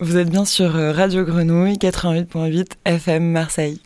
[0.00, 3.80] Vous êtes bien sur euh, Radio Grenouille 88.8 FM Marseille.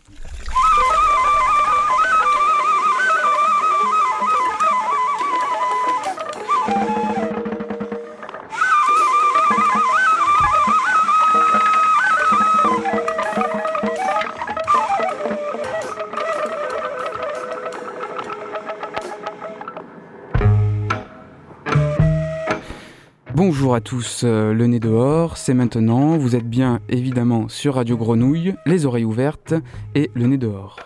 [23.81, 28.85] Tous, euh, le nez dehors, c'est maintenant, vous êtes bien évidemment sur Radio Grenouille, les
[28.85, 29.53] oreilles ouvertes
[29.95, 30.77] et le nez dehors.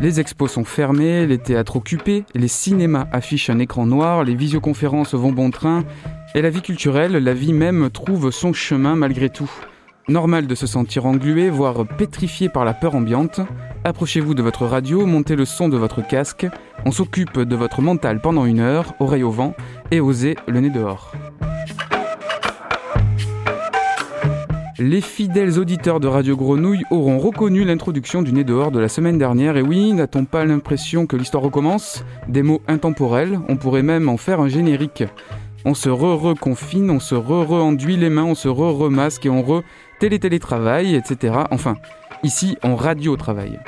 [0.00, 5.14] Les expos sont fermés, les théâtres occupés, les cinémas affichent un écran noir, les visioconférences
[5.14, 5.84] vont bon train,
[6.34, 9.50] et la vie culturelle, la vie même, trouve son chemin malgré tout.
[10.08, 13.40] Normal de se sentir englué, voire pétrifié par la peur ambiante.
[13.86, 16.46] Approchez-vous de votre radio, montez le son de votre casque.
[16.86, 19.52] On s'occupe de votre mental pendant une heure, oreille au vent,
[19.90, 21.12] et osez le nez dehors.
[24.78, 29.18] Les fidèles auditeurs de Radio Grenouille auront reconnu l'introduction du nez dehors de la semaine
[29.18, 29.58] dernière.
[29.58, 32.06] Et oui, n'a-t-on pas l'impression que l'histoire recommence?
[32.26, 35.04] Des mots intemporels, on pourrait même en faire un générique.
[35.66, 39.62] On se re-reconfine, on se re-re-enduit les mains, on se re-remasque et on re
[39.98, 41.34] télé-télétravail, etc.
[41.50, 41.76] Enfin,
[42.24, 43.60] ici, on radio-travail.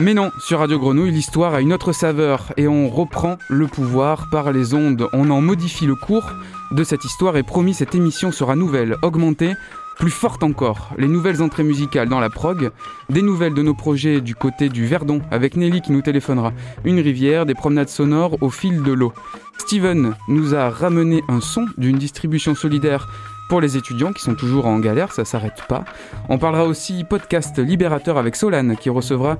[0.00, 4.28] Mais non, sur Radio Grenouille, l'histoire a une autre saveur et on reprend le pouvoir
[4.30, 5.08] par les ondes.
[5.12, 6.32] On en modifie le cours
[6.72, 9.54] de cette histoire et promis, cette émission sera nouvelle, augmentée,
[9.98, 10.90] plus forte encore.
[10.98, 12.70] Les nouvelles entrées musicales dans la prog,
[13.08, 16.52] des nouvelles de nos projets du côté du Verdon avec Nelly qui nous téléphonera,
[16.84, 19.12] une rivière, des promenades sonores au fil de l'eau.
[19.58, 23.08] Steven nous a ramené un son d'une distribution solidaire
[23.48, 25.84] pour les étudiants qui sont toujours en galère, ça s'arrête pas.
[26.28, 29.38] On parlera aussi podcast libérateur avec Solane qui recevra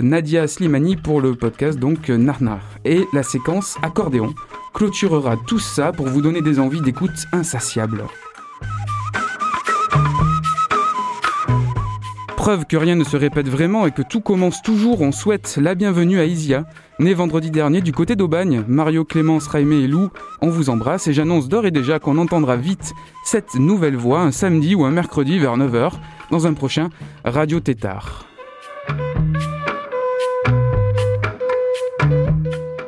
[0.00, 2.60] Nadia Slimani pour le podcast donc Narnar.
[2.84, 4.34] Et la séquence accordéon
[4.74, 8.04] clôturera tout ça pour vous donner des envies d'écoute insatiables.
[12.44, 15.74] Preuve que rien ne se répète vraiment et que tout commence toujours, on souhaite la
[15.74, 16.66] bienvenue à Isia,
[16.98, 18.62] née vendredi dernier du côté d'Aubagne.
[18.68, 20.10] Mario, Clémence, Raimé et Lou,
[20.42, 22.92] on vous embrasse et j'annonce d'ores et déjà qu'on entendra vite
[23.24, 25.92] cette nouvelle voix un samedi ou un mercredi vers 9h
[26.30, 26.90] dans un prochain
[27.24, 28.26] Radio Tétard.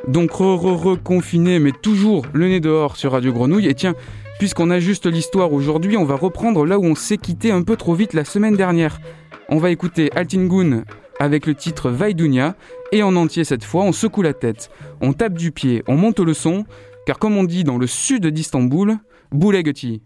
[0.06, 3.94] Donc re-re-reconfiné mais toujours le nez dehors sur Radio Grenouille et tiens,
[4.38, 7.94] puisqu'on ajuste l'histoire aujourd'hui, on va reprendre là où on s'est quitté un peu trop
[7.94, 9.00] vite la semaine dernière.
[9.48, 10.82] On va écouter Altingun
[11.20, 12.56] avec le titre Vaidunia
[12.90, 14.70] et en entier cette fois, on secoue la tête,
[15.00, 16.64] on tape du pied, on monte le son,
[17.06, 18.98] car comme on dit dans le sud d'Istanbul,
[19.30, 20.02] Boulegeti.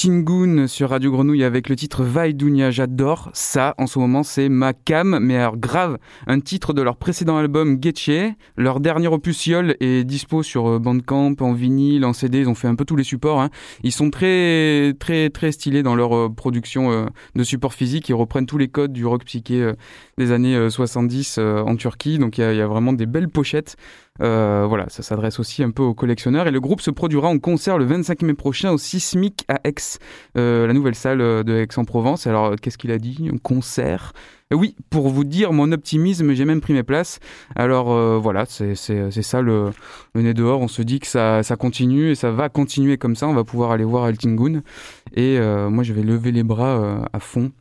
[0.00, 2.70] Altingun sur Radio Grenouille avec le titre Vaidunia.
[2.70, 3.74] J'adore ça.
[3.76, 5.18] En ce moment, c'est ma cam.
[5.20, 8.32] Mais alors, grave, un titre de leur précédent album Getche.
[8.56, 12.38] Leur dernier opus est dispo sur euh, Bandcamp, en vinyle, en CD.
[12.38, 13.42] Ils ont fait un peu tous les supports.
[13.42, 13.50] Hein.
[13.82, 17.04] Ils sont très, très, très stylés dans leur euh, production euh,
[17.34, 18.08] de support physique.
[18.08, 19.70] Ils reprennent tous les codes du rock psyché
[20.16, 22.18] des années 70 en Turquie.
[22.18, 23.76] Donc, il y, a vraiment des belles pochettes.
[24.20, 26.46] Euh, voilà, ça s'adresse aussi un peu aux collectionneurs.
[26.46, 29.74] Et le groupe se produira en concert le 25 mai prochain au Sismic à Aix,
[30.36, 32.26] euh, la nouvelle salle de Aix-en-Provence.
[32.26, 33.30] Alors, qu'est-ce qu'il a dit?
[33.32, 34.12] Un concert?
[34.52, 37.20] Euh, oui, pour vous dire mon optimisme, j'ai même pris mes places.
[37.56, 39.70] Alors voilà, c'est ça le,
[40.14, 40.60] nez dehors.
[40.60, 43.28] On se dit que ça, ça continue et ça va continuer comme ça.
[43.28, 44.62] On va pouvoir aller voir Altingun.
[45.14, 47.52] Et moi, je vais lever les bras à fond.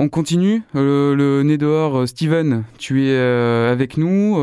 [0.00, 4.36] On continue, euh, le, nez dehors, euh, Steven, tu es euh, avec nous,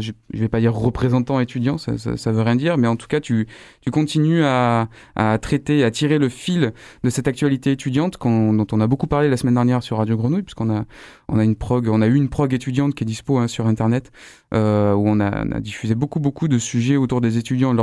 [0.00, 3.06] je, ne vais pas dire représentant étudiant, ça, ça, veut rien dire, mais en tout
[3.06, 3.46] cas tu,
[3.88, 6.74] tu continues à, à traiter, à tirer le fil
[7.04, 10.42] de cette actualité étudiante dont on a beaucoup parlé la semaine dernière sur Radio Grenouille,
[10.42, 10.84] puisqu'on a,
[11.28, 13.66] on a une prog, on a eu une prog étudiante qui est dispo hein, sur
[13.66, 14.12] internet,
[14.52, 17.76] où on a, diffusé beaucoup beaucoup de sujets autour des étudiants et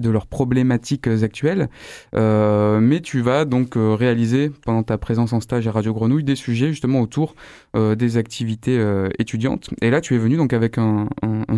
[0.00, 1.68] de leurs problématiques actuelles.
[2.16, 6.24] Euh, mais tu vas donc euh, réaliser pendant ta présence en stage à Radio Grenouille
[6.24, 7.34] des sujets justement autour
[7.76, 8.80] euh, des activités
[9.18, 9.70] étudiantes.
[9.82, 11.08] Et là, tu es venu donc avec un,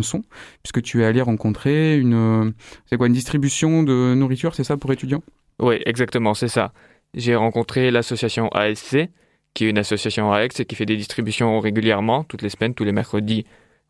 [0.01, 0.23] son,
[0.61, 2.53] puisque tu es allé rencontrer une,
[2.97, 5.23] quoi, une distribution de nourriture, c'est ça pour étudiants?
[5.59, 6.73] Oui, exactement, c'est ça.
[7.13, 9.07] J'ai rencontré l'association ASC,
[9.53, 12.73] qui est une association à Aix et qui fait des distributions régulièrement, toutes les semaines,
[12.73, 13.45] tous les mercredis.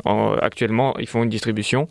[0.05, 1.87] actuellement, ils font une distribution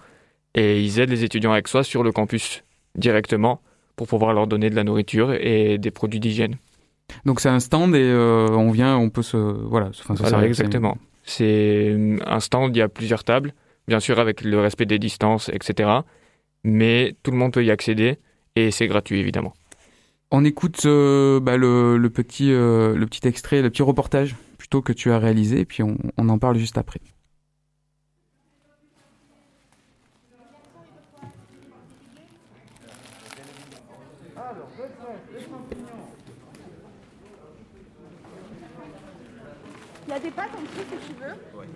[0.54, 2.62] et ils aident les étudiants soi sur le campus
[2.96, 3.60] directement
[3.96, 6.56] pour pouvoir leur donner de la nourriture et des produits d'hygiène.
[7.24, 9.90] Donc c'est un stand et euh, on vient, on peut se voilà.
[10.08, 10.96] Enfin, exactement.
[11.24, 11.96] C'est
[12.26, 13.54] un stand, il y a plusieurs tables,
[13.86, 15.90] bien sûr avec le respect des distances, etc.
[16.64, 18.18] Mais tout le monde peut y accéder
[18.56, 19.54] et c'est gratuit évidemment.
[20.30, 24.92] On écoute euh, bah, le, petit, euh, le petit extrait, le petit reportage plutôt que
[24.92, 27.00] tu as réalisé, et puis on en parle juste après.
[40.06, 41.58] Il y a des pâtes en dessous si tu veux.
[41.58, 41.66] Ouais.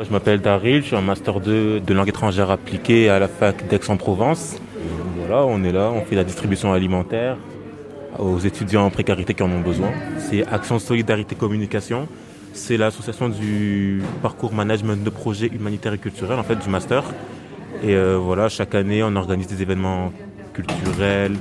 [0.00, 3.66] Je m'appelle Daryl, je suis en master 2 de langue étrangère appliquée à la fac
[3.68, 4.56] d'Aix-en-Provence.
[5.18, 7.36] Voilà, on est là, on fait la distribution alimentaire
[8.18, 9.90] aux étudiants en précarité qui en ont besoin.
[10.18, 12.08] C'est Action Solidarité Communication
[12.58, 17.04] c'est l'association du parcours management de projets humanitaires et culturels, en fait, du master.
[17.82, 20.12] Et euh, voilà, chaque année, on organise des événements
[20.52, 21.36] culturels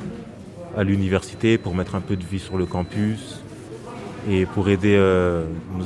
[0.78, 3.42] à l'université pour mettre un peu de vie sur le campus
[4.30, 5.46] et pour aider euh,
[5.76, 5.86] nos,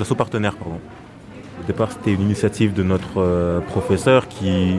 [0.00, 0.54] assos, partenaires.
[1.62, 4.76] Au départ, c'était une initiative de notre euh, professeur qui,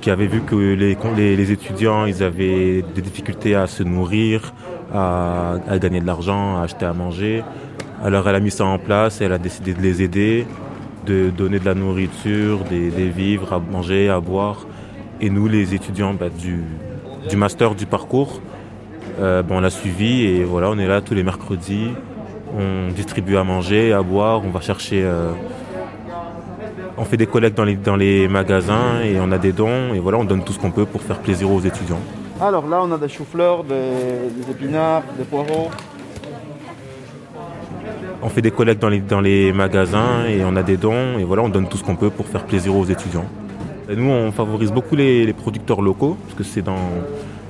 [0.00, 0.96] qui avait vu que les,
[1.36, 4.52] les, étudiants ils avaient des difficultés à se nourrir,
[4.92, 7.42] à gagner de l'argent, à acheter à manger.
[8.02, 10.46] Alors elle a mis ça en place, elle a décidé de les aider,
[11.06, 14.66] de donner de la nourriture, des, vivres à manger, à boire.
[15.20, 18.40] Et nous, les étudiants bah, du, master du parcours,
[19.20, 21.90] euh, bah, on l'a suivi et voilà, on est là tous les mercredis.
[22.56, 25.02] On distribue à manger, à boire, on va chercher...
[25.02, 25.32] Euh,
[26.96, 29.98] on fait des collectes dans les, dans les magasins et on a des dons et
[29.98, 32.00] voilà, on donne tout ce qu'on peut pour faire plaisir aux étudiants.
[32.40, 35.70] Alors là, on a des choux-fleurs, des épinards, des poireaux,
[38.24, 41.24] on fait des collectes dans les, dans les magasins et on a des dons et
[41.24, 43.26] voilà, on donne tout ce qu'on peut pour faire plaisir aux étudiants.
[43.94, 46.88] nous, on favorise beaucoup les, producteurs locaux parce que c'est dans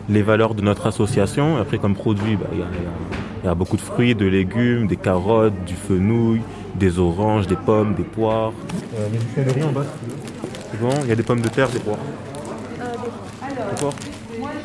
[0.09, 1.59] les valeurs de notre association.
[1.59, 5.75] Après, comme produit, bah, il y, a beaucoup de fruits, de légumes, des carottes, du
[5.75, 6.41] fenouil,
[6.75, 8.53] des oranges, des pommes, des poires.
[8.97, 9.85] Euh, mais du en bas.
[10.71, 11.99] C'est bon Il y a des pommes de terre, des poires.
[12.81, 13.91] Euh,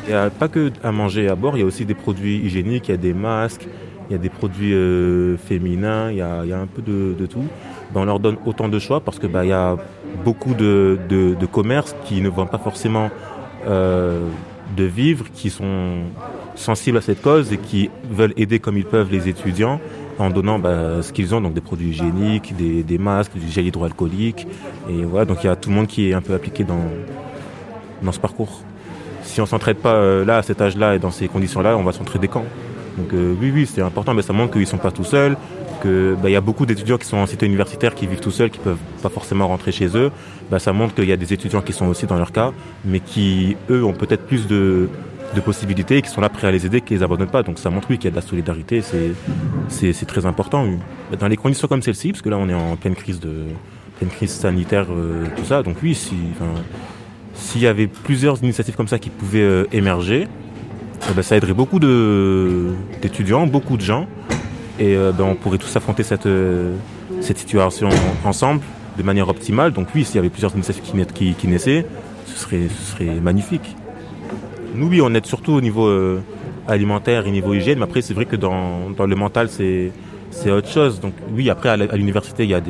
[0.04, 1.94] il n'y a pas que à manger et à boire, il y a aussi des
[1.94, 3.66] produits hygiéniques, il y a des masques,
[4.08, 7.44] il y a des produits euh, féminins, il y, a, un peu de, tout.
[7.92, 9.76] Ben, on leur donne autant de choix parce que ben, il y a
[10.24, 10.98] beaucoup de,
[11.52, 13.10] commerces qui ne vendent pas forcément
[13.68, 14.20] euh,
[14.76, 16.02] de vivres, qui sont
[16.56, 19.80] sensibles à cette cause et qui veulent aider comme ils peuvent les étudiants
[20.20, 24.46] en donnant ben, ce qu'ils ont, donc des produits hygiéniques, des, masques, du gel hydroalcoolique.
[24.88, 26.84] Et voilà, donc il y a tout le monde qui est un peu appliqué dans,
[28.02, 28.62] dans ce parcours.
[29.22, 31.92] Si on s'entraide pas euh, là, à cet âge-là et dans ces conditions-là, on va
[31.92, 32.44] s'entraider quand?
[32.98, 35.36] Donc euh, oui, oui, c'est important, mais ça montre qu'ils ne sont pas tout seuls,
[35.82, 38.50] qu'il bah, y a beaucoup d'étudiants qui sont en cité universitaire qui vivent tout seuls,
[38.50, 40.10] qui peuvent pas forcément rentrer chez eux.
[40.50, 42.52] Bah, ça montre qu'il y a des étudiants qui sont aussi dans leur cas,
[42.84, 44.88] mais qui, eux, ont peut-être plus de,
[45.38, 47.44] possibilités et qui sont là prêts à les aider, qui les abandonnent pas.
[47.44, 48.82] Donc ça montre oui qu'il y a de la solidarité.
[48.82, 50.66] C'est c'est très important.
[51.18, 53.44] Dans les conditions comme celle-ci, parce que là on est en pleine crise de
[54.00, 55.62] pleine crise sanitaire, euh, tout ça.
[55.62, 56.16] Donc oui, si,
[57.34, 60.26] s'il y avait plusieurs initiatives comme ça qui pouvaient euh, émerger,
[61.10, 64.06] eh ben, ça aiderait beaucoup d'étudiants, beaucoup de gens,
[64.78, 66.28] et euh, ben, on pourrait tous affronter cette,
[67.20, 67.90] cette situation
[68.24, 68.62] ensemble
[68.96, 69.72] de manière optimale.
[69.72, 70.82] Donc oui, s'il y avait plusieurs initiatives
[71.12, 71.84] qui, qui, naissaient,
[72.26, 73.76] ce serait, ce serait magnifique.
[74.74, 75.88] Nous, oui, on aide surtout au niveau
[76.70, 81.00] alimentaire et niveau hygiène, mais après, c'est vrai que dans, le mental, c'est autre chose.
[81.00, 82.60] Donc oui, après, à l'université, il y a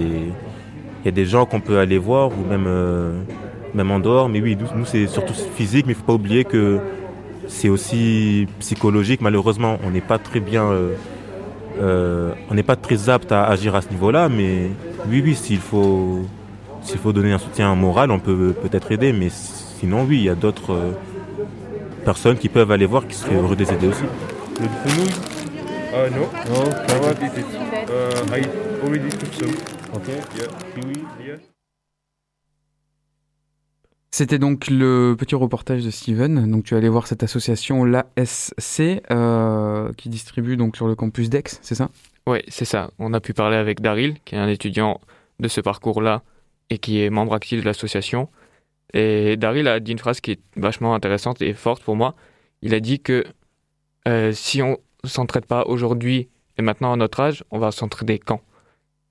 [1.11, 3.13] des gens qu'on peut aller voir ou même, euh,
[3.79, 4.29] en dehors.
[4.29, 6.79] Mais oui, nous, c'est surtout physique, mais il ne faut pas oublier que
[7.49, 9.21] c'est aussi psychologique.
[9.21, 10.95] Malheureusement, on n'est pas très bien, euh,
[11.81, 14.29] euh, on n'est pas très apte à agir à ce niveau-là.
[14.29, 14.71] Mais
[15.09, 16.21] oui, oui, faut,
[16.83, 19.13] s'il faut donner un soutien moral, on peut peut-être aider.
[19.13, 20.77] Mais sinon, oui, il y a d'autres
[22.05, 24.05] personnes qui peuvent aller voir qui seraient heureux de les aider aussi.
[34.11, 36.51] C'était donc le petit reportage de Steven.
[36.51, 41.45] Donc tu allais voir cette association l'ASC euh, qui distribue donc sur le campus d'Aix,
[41.63, 41.89] c'est ça?
[42.27, 42.91] Oui, c'est ça.
[42.99, 45.01] On a pu parler avec Daryl, qui est un étudiant
[45.39, 46.23] de ce parcours-là
[46.69, 48.29] et qui est membre actif de l'association.
[48.95, 52.15] Et Daryl a dit une phrase qui est vachement intéressante et forte pour moi.
[52.63, 53.25] Il a dit que
[54.09, 56.29] euh, si on s'entraide pas aujourd'hui
[56.59, 58.41] et maintenant à notre âge, on va s'entraider quand?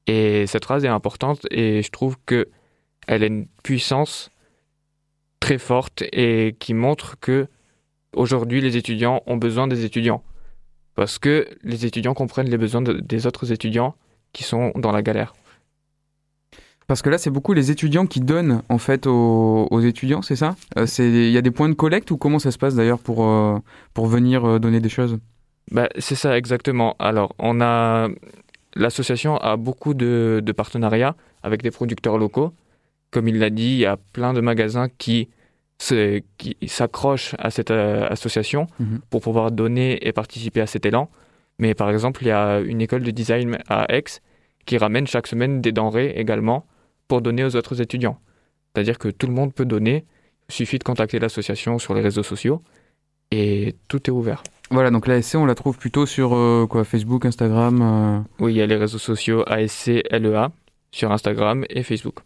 [0.08, 2.50] Et cette phrase est importante et je trouve que
[3.08, 4.30] elle a une puissance
[5.40, 7.48] très forte et qui montre que
[8.16, 10.24] aujourd'hui les étudiants ont besoin des étudiants
[10.96, 13.96] parce que les étudiants comprennent les besoins des autres étudiants
[14.34, 15.34] qui sont dans la galère.
[16.90, 20.56] Parce que là, c'est beaucoup les étudiants qui donnent en fait aux, étudiants, c'est ça?
[20.76, 23.24] Euh, Il y a des points de collecte ou comment ça se passe d'ailleurs pour,
[23.24, 23.60] euh,
[23.94, 25.20] pour venir euh, donner des choses?
[25.72, 26.96] Bah, C'est ça exactement.
[26.98, 28.08] Alors, on a
[28.76, 32.54] l'association a beaucoup de, partenariats avec des producteurs locaux.
[33.12, 35.30] Comme il l'a dit, il y a plein de magasins qui
[35.78, 39.02] s'accrochent à cette association mhm.
[39.12, 41.08] pour pouvoir donner et participer à cet élan.
[41.60, 44.06] Mais par exemple, il y a une école de design à Aix
[44.66, 46.66] qui ramène chaque semaine des denrées également
[47.10, 48.18] pour donner aux autres étudiants.
[48.74, 50.06] C'est-à-dire que tout le monde peut donner,
[50.48, 52.62] il suffit de contacter l'association sur les réseaux sociaux
[53.32, 54.42] et tout est ouvert.
[54.72, 58.58] Voilà, donc l'ASC, on la trouve plutôt sur euh, quoi, Facebook, Instagram euh Oui, il
[58.58, 60.52] y a les réseaux sociaux ASC LEA
[60.92, 62.20] sur Instagram et Facebook.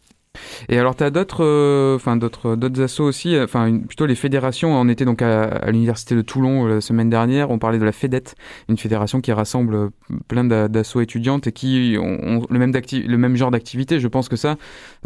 [0.70, 3.38] Et alors, tu as d'autres, euh, enfin d'autres, d'autres assos aussi.
[3.40, 4.74] Enfin, plutôt les fédérations.
[4.74, 7.52] On était donc à, l'université de Toulon la semaine dernière.
[7.52, 8.36] On parlait de la FEDET,
[8.70, 9.90] une fédération qui rassemble
[10.28, 14.00] plein d'assos étudiantes et qui ont, le même le même genre d'activité.
[14.00, 14.58] Je pense que ça,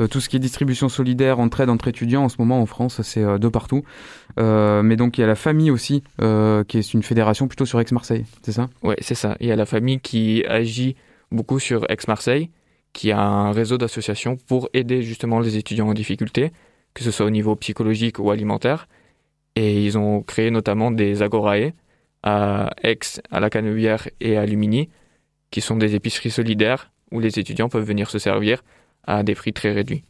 [0.10, 3.24] tout ce qui est distribution solidaire, entraide entre étudiants en ce moment en France, c'est
[3.24, 3.84] de partout.
[4.40, 7.66] Euh, mais donc il y a la famille aussi, euh, qui est une fédération plutôt
[7.66, 8.70] sur Aix-Marseille, c'est ça?
[8.84, 9.36] Oui, c'est ça.
[9.40, 10.96] Il y a la famille qui agit
[11.32, 12.50] beaucoup sur Aix-Marseille,
[12.98, 16.52] qui a un réseau d'associations pour aider justement les étudiants en difficulté,
[16.96, 18.88] que ce soit au niveau psychologique ou alimentaire.
[19.56, 21.74] Et ils ont créé notamment des agorae
[22.24, 22.98] à Aix,
[23.30, 24.90] à la Canebière et à Lumini,
[25.52, 28.64] qui sont des épiceries solidaires où les étudiants peuvent venir se servir
[29.04, 30.04] à des prix très réduits.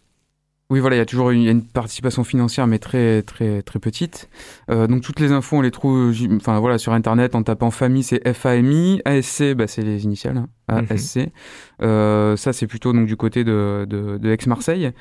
[0.70, 4.30] Oui, voilà, il y a toujours une, une, participation financière, mais très très très petite.
[4.70, 8.04] Euh, donc toutes les infos, on les trouve, enfin voilà, sur internet en tapant famille,
[8.04, 11.16] c'est FAMI, ASC, bah, c'est les initiales, hein, ASC.
[11.18, 11.28] Mhm.
[11.84, 14.92] Euh, ça, c'est plutôt donc du côté de, de, de Aix-Marseille.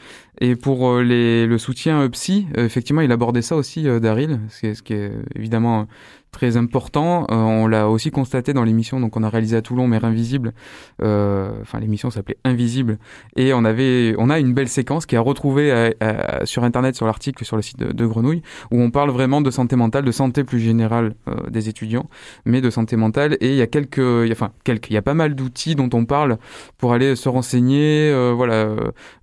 [0.41, 4.93] Et pour euh, les, le soutien psy, effectivement, il abordait ça aussi, Daryl, ce qui
[4.93, 5.89] est évidemment
[6.33, 7.27] très important.
[7.31, 10.53] Euh, on l'a aussi constaté dans l'émission, donc on a réalisé à Toulon Mère Invisible.
[11.03, 12.99] Euh, enfin, l'émission s'appelait Invisible,
[13.37, 17.07] et on avait, on a une belle séquence qui est retrouvée euh, sur internet, sur
[17.07, 20.45] l'article, sur le site de, Grenouille, où on parle vraiment de santé mentale, de santé
[20.45, 21.15] plus générale
[21.49, 22.09] des étudiants,
[22.45, 23.37] mais de santé mentale.
[23.41, 26.05] Et il y a quelques, enfin quelques, il y a pas mal d'outils dont on
[26.05, 26.39] parle
[26.79, 28.69] pour aller se renseigner, voilà,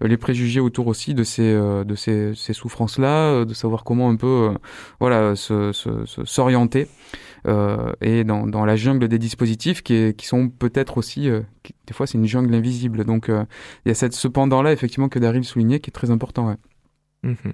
[0.02, 4.50] les préjugés autour aussi de ces, de ces, ces souffrances-là, de savoir comment un peu,
[5.00, 6.82] voilà, s'orienter.
[6.82, 7.03] Euh,
[7.46, 11.42] et dans, dans, la jungle des dispositifs qui, qui sont peut-être aussi, euh,
[11.88, 13.04] des fois c'est une jungle invisible.
[13.06, 13.44] Donc euh,
[13.86, 16.48] il y a cette, cependant-là effectivement que Daryl soulignait qui est très important.
[16.48, 16.58] Ouais.
[17.24, 17.54] Mhm.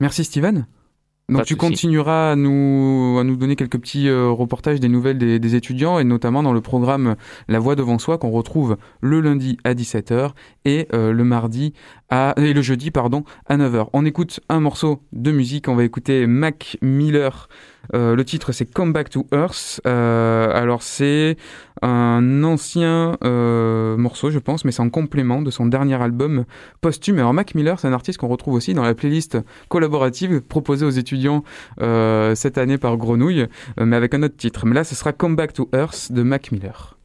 [0.00, 0.66] Merci Steven.
[1.28, 5.54] Donc tu continueras à nous, à nous donner quelques petits reportages des nouvelles des, des,
[5.54, 7.14] étudiants et notamment dans le programme
[7.46, 10.32] La Voix devant soi qu'on retrouve le lundi à 17h
[10.64, 11.72] et le mardi
[12.08, 13.90] à, et le jeudi pardon à 9h.
[13.92, 17.48] On écoute un morceau de musique, on va écouter Mac Miller
[17.94, 19.80] euh, le titre c'est Come Back to Earth.
[19.86, 21.36] Euh, alors c'est
[21.82, 26.44] un ancien euh, morceau je pense, mais c'est en complément de son dernier album
[26.80, 27.18] posthume.
[27.18, 30.90] Alors Mac Miller c'est un artiste qu'on retrouve aussi dans la playlist collaborative proposée aux
[30.90, 31.44] étudiants
[32.34, 33.46] cette année par Grenouille,
[33.78, 34.66] mais avec un autre titre.
[34.66, 36.96] Mais là ce sera Come Back to Earth de Mac Miller.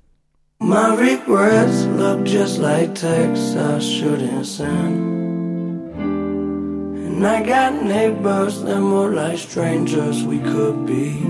[7.15, 11.21] And I got neighbors that more like strangers, we could be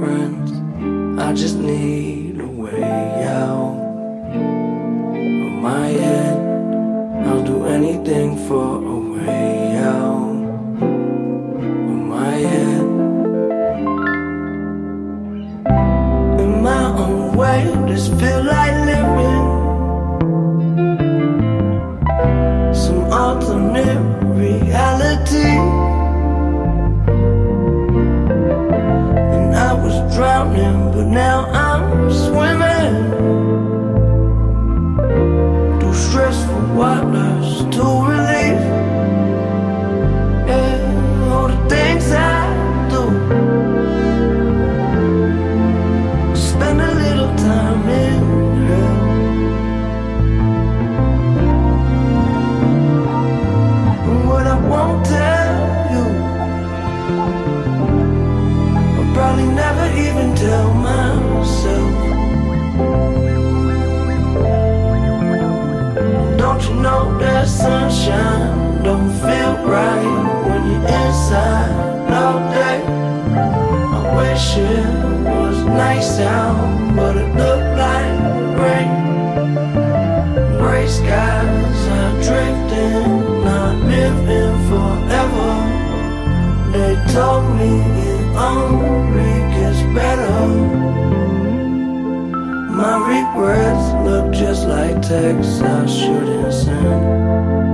[0.00, 0.50] friends.
[1.20, 3.76] I just need a way out
[5.14, 7.26] of my head.
[7.26, 10.32] I'll do anything for a way out
[10.82, 12.84] of my head.
[16.40, 19.43] In my own way, this feel like living
[22.74, 25.56] some alternate reality.
[29.34, 32.94] And I was drowning, but now I'm swimming
[35.80, 38.03] through stressful waters to
[68.82, 70.02] don't feel right
[70.46, 72.82] when you're inside all day?
[73.98, 74.86] I wish it
[75.24, 78.90] was nice out, but it looked like rain.
[80.58, 85.52] Gray skies are drifting, not living forever.
[86.72, 87.72] They told me
[88.12, 90.40] it only gets better.
[92.74, 97.73] My regrets look just like texts I shouldn't send.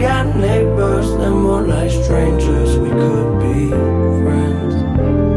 [0.00, 4.74] Got neighbors that more like strangers, we could be friends.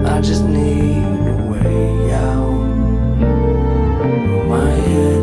[0.08, 2.64] I just need a way out
[3.22, 5.23] of my head.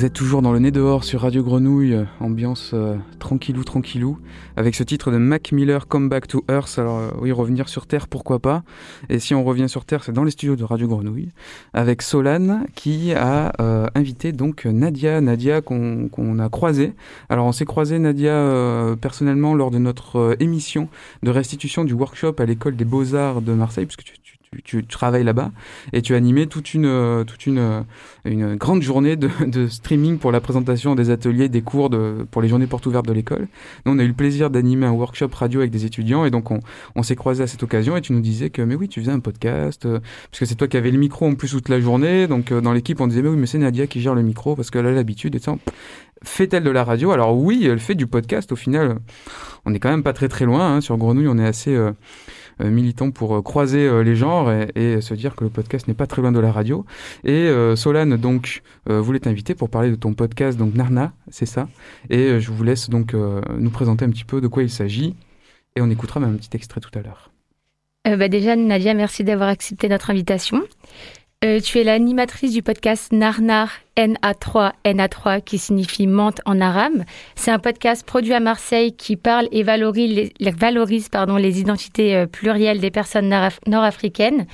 [0.00, 4.18] Vous êtes toujours dans le nez dehors sur Radio Grenouille, euh, ambiance euh, tranquillou tranquillou,
[4.56, 6.78] avec ce titre de Mac Miller Come Back to Earth.
[6.78, 8.62] Alors euh, oui, revenir sur Terre, pourquoi pas?
[9.10, 11.28] Et si on revient sur Terre, c'est dans les studios de Radio Grenouille,
[11.74, 16.94] avec Solane qui a euh, invité donc Nadia, Nadia qu'on a croisé.
[17.28, 20.88] Alors on s'est croisé Nadia personnellement lors de notre émission
[21.22, 24.14] de restitution du workshop à l'école des beaux-arts de Marseille, puisque tu,
[24.64, 25.52] tu, tu travailles là-bas
[25.92, 27.82] et tu as animé toute une, euh, toute une, euh,
[28.24, 32.42] une grande journée de, de streaming pour la présentation des ateliers, des cours de, pour
[32.42, 33.46] les journées portes ouvertes de l'école.
[33.86, 36.50] Nous, on a eu le plaisir d'animer un workshop radio avec des étudiants et donc
[36.50, 36.58] on,
[36.96, 39.12] on s'est croisés à cette occasion et tu nous disais que mais oui, tu faisais
[39.12, 41.80] un podcast, euh, parce que c'est toi qui avais le micro en plus toute la
[41.80, 42.26] journée.
[42.26, 44.56] Donc euh, dans l'équipe, on disait mais oui, mais c'est Nadia qui gère le micro
[44.56, 45.54] parce qu'elle a l'habitude et ça.
[46.24, 47.12] Fait-elle de la radio?
[47.12, 48.50] Alors oui, elle fait du podcast.
[48.52, 48.98] Au final,
[49.64, 50.74] on est quand même pas très très loin.
[50.74, 50.80] hein.
[50.82, 51.92] Sur Grenouille, on est assez euh,
[52.60, 55.94] euh, militant pour euh, croiser euh, les genres et, se dire que le podcast n'est
[55.94, 56.84] pas très loin de la radio.
[57.24, 61.68] Et Solane, donc, voulait t'inviter pour parler de ton podcast, donc Narna, c'est ça?
[62.10, 65.14] Et je vous laisse donc nous présenter un petit peu de quoi il s'agit.
[65.76, 67.30] Et on écoutera même un petit extrait tout à l'heure.
[68.04, 70.62] Bah déjà, Nadia, merci d'avoir accepté notre invitation.
[71.42, 77.02] Tu es l'animatrice du podcast Narnar NA3, NA3 qui signifie menthe en arabe.
[77.34, 80.50] C'est un podcast produit à Marseille qui parle et valorise les, les-
[81.60, 84.46] identités euh, plurielles des personnes nord- nord-africaines.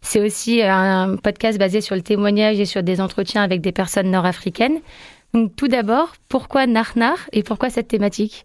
[0.00, 3.72] C'est aussi euh, un podcast basé sur le témoignage et sur des entretiens avec des
[3.72, 4.80] personnes nord-africaines.
[5.34, 8.44] Donc tout d'abord, pourquoi Narnar et pourquoi cette thématique?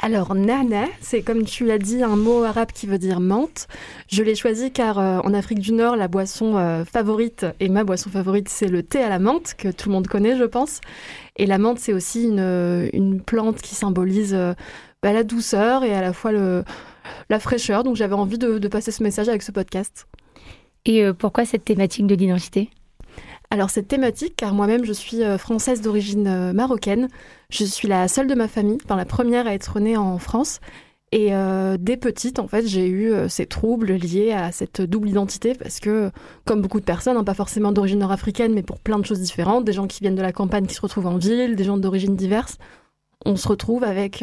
[0.00, 3.66] Alors, nana, c'est comme tu l'as dit, un mot arabe qui veut dire menthe.
[4.08, 7.82] Je l'ai choisi car euh, en Afrique du Nord, la boisson euh, favorite, et ma
[7.82, 10.80] boisson favorite, c'est le thé à la menthe, que tout le monde connaît, je pense.
[11.36, 14.54] Et la menthe, c'est aussi une, une plante qui symbolise euh,
[15.02, 16.62] bah, la douceur et à la fois le,
[17.28, 17.82] la fraîcheur.
[17.82, 20.06] Donc, j'avais envie de, passer ce message avec ce podcast.
[20.84, 22.70] Et pourquoi cette thématique de l'identité?
[23.50, 27.08] Alors cette thématique, car moi-même je suis euh, française d'origine euh, marocaine,
[27.50, 30.60] je suis la seule de ma famille, enfin la première à être née en France.
[31.10, 35.54] Et euh, dès petite, en fait, j'ai eu ces troubles liés à cette double identité
[35.54, 36.10] parce que,
[36.44, 39.64] comme beaucoup de personnes, hein, pas forcément d'origine nord-africaine, mais pour plein de choses différentes,
[39.64, 42.14] des gens qui viennent de la campagne qui se retrouvent en ville, des gens d'origine
[42.14, 42.58] diverses,
[43.24, 44.22] on se retrouve avec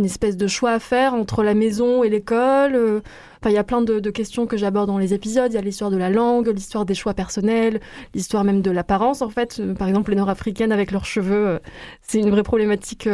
[0.00, 2.74] une espèce de choix à faire entre la maison et l'école.
[2.74, 3.00] euh.
[3.40, 5.52] Enfin, il y a plein de, questions que j'aborde dans les épisodes.
[5.52, 7.80] Il y a l'histoire de la langue, l'histoire des choix personnels,
[8.14, 9.58] l'histoire même de l'apparence, en fait.
[9.60, 11.58] Euh, Par exemple, les Nord-Africaines avec leurs cheveux, euh,
[12.02, 13.08] c'est une vraie problématique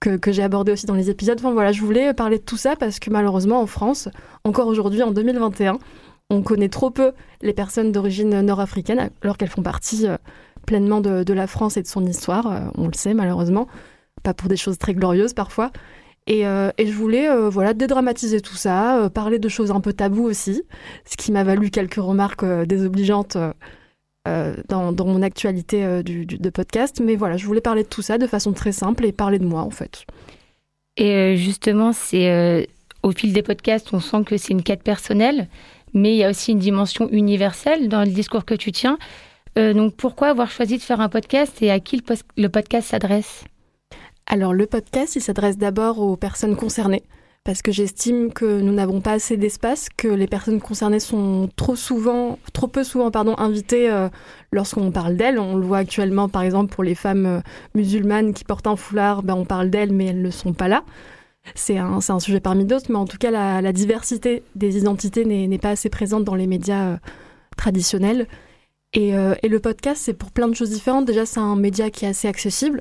[0.00, 1.38] que, j'ai abordée aussi dans les épisodes.
[1.38, 4.08] Enfin, voilà, je voulais parler de tout ça parce que malheureusement, en France,
[4.44, 5.78] encore aujourd'hui, en 2021,
[6.30, 10.06] on connaît trop peu les personnes d'origine nord-africaine, alors qu'elles font partie
[10.66, 12.70] pleinement de, la France et de son histoire.
[12.76, 13.66] on le sait, malheureusement.
[14.22, 15.70] Pas pour des choses très glorieuses parfois.
[16.26, 19.80] Et, euh, et je voulais euh, voilà dédramatiser tout ça, euh, parler de choses un
[19.80, 20.62] peu taboues aussi,
[21.04, 23.36] ce qui m'a valu quelques remarques désobligeantes
[24.68, 27.02] dans, mon actualité de podcast.
[27.04, 29.44] Mais voilà, je voulais parler de tout ça de façon très simple et parler de
[29.44, 30.06] moi en fait.
[30.96, 32.68] Et justement, c'est
[33.02, 35.48] au fil des podcasts, on sent que c'est une quête personnelle,
[35.92, 38.96] mais il y a aussi une dimension universelle dans le discours que tu tiens.
[39.56, 42.02] Donc pourquoi avoir choisi de faire un podcast et à qui
[42.38, 43.44] le podcast s'adresse?
[44.26, 47.02] Alors le podcast, il s'adresse d'abord aux personnes concernées,
[47.44, 51.76] parce que j'estime que nous n'avons pas assez d'espace, que les personnes concernées sont trop
[51.76, 54.08] souvent, trop peu souvent, pardon, invitées euh,
[54.50, 55.38] lorsqu'on parle d'elles.
[55.38, 57.40] On le voit actuellement, par exemple, pour les femmes euh,
[57.74, 60.84] musulmanes qui portent un foulard, ben, on parle d'elles, mais elles ne sont pas là.
[61.54, 65.58] C'est un, un sujet parmi d'autres, mais en tout cas, la, diversité des identités n'est
[65.58, 66.96] pas assez présente dans les médias euh,
[67.58, 68.26] traditionnels.
[68.94, 69.10] Et,
[69.42, 71.04] et le podcast, c'est pour plein de choses différentes.
[71.04, 72.80] Déjà, c'est un média qui est assez accessible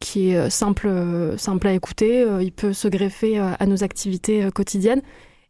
[0.00, 2.22] qui est euh, simple, euh, simple à écouter.
[2.22, 5.02] euh, il peut se greffer à nos activités quotidiennes.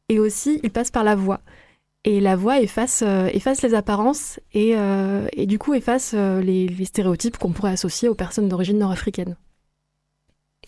[0.08, 1.40] Et aussi, il passe par la voix.
[2.04, 3.02] Et la voix efface,
[3.32, 4.74] efface les apparences et,
[5.32, 9.36] et du coup efface les, stéréotypes qu'on pourrait associer aux personnes d'origine nord-africaine.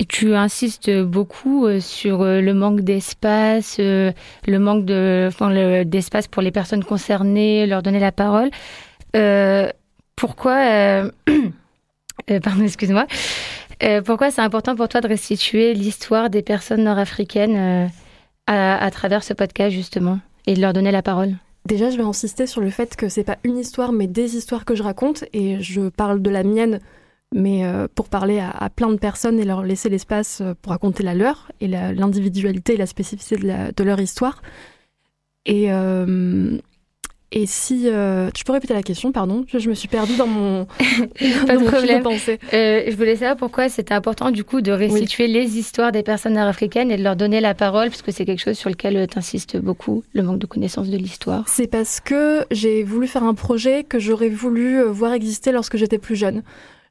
[0.00, 4.14] Et tu insistes beaucoup sur le manque d'espace, le
[4.48, 8.48] manque de, enfin, d'espace pour les personnes concernées, leur donner la parole.
[10.16, 11.10] Pourquoi,
[12.42, 13.06] pardon, excuse-moi,
[13.82, 17.88] Euh, pourquoi c'est important pour toi de restituer l'histoire des personnes nord-africaines euh,
[18.46, 21.34] à, travers ce podcast justement et de leur donner la parole?
[21.66, 24.64] Déjà, je vais insister sur le fait que c'est pas une histoire, mais des histoires
[24.64, 26.80] que je raconte, et je parle de la mienne,
[27.34, 31.14] mais euh, pour parler à, plein de personnes et leur laisser l'espace pour raconter la
[31.14, 34.42] leur, et l'individualité et la spécificité de, leur histoire.
[35.44, 35.70] Et,
[37.36, 37.82] et si...
[37.86, 40.76] euh, tu peux répéter la question, pardon je, je me suis perdue dans mon, Pas
[41.46, 42.02] dans de mon problème.
[42.06, 46.34] Euh, je voulais savoir pourquoi c'était important du coup de restituer les histoires des personnes
[46.34, 49.18] nord-africaines et de leur donner la parole, parce que c'est quelque chose sur lequel tu
[49.18, 51.44] insistes beaucoup, le manque de connaissance de l'histoire.
[51.46, 55.76] C'est parce que j'ai voulu faire un projet que j'aurais voulu euh, voir exister lorsque
[55.76, 56.42] j'étais plus jeune.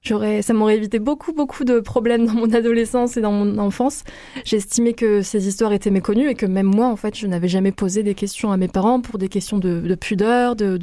[0.06, 4.04] J'aurais, ça m'aurait évité beaucoup, beaucoup de problèmes dans mon adolescence et dans mon enfance.
[4.44, 7.72] J'estimais que ces histoires étaient méconnues et que même moi, en fait, je n'avais jamais
[7.72, 10.78] posé des questions à mes parents pour des questions de, de pudeur, de,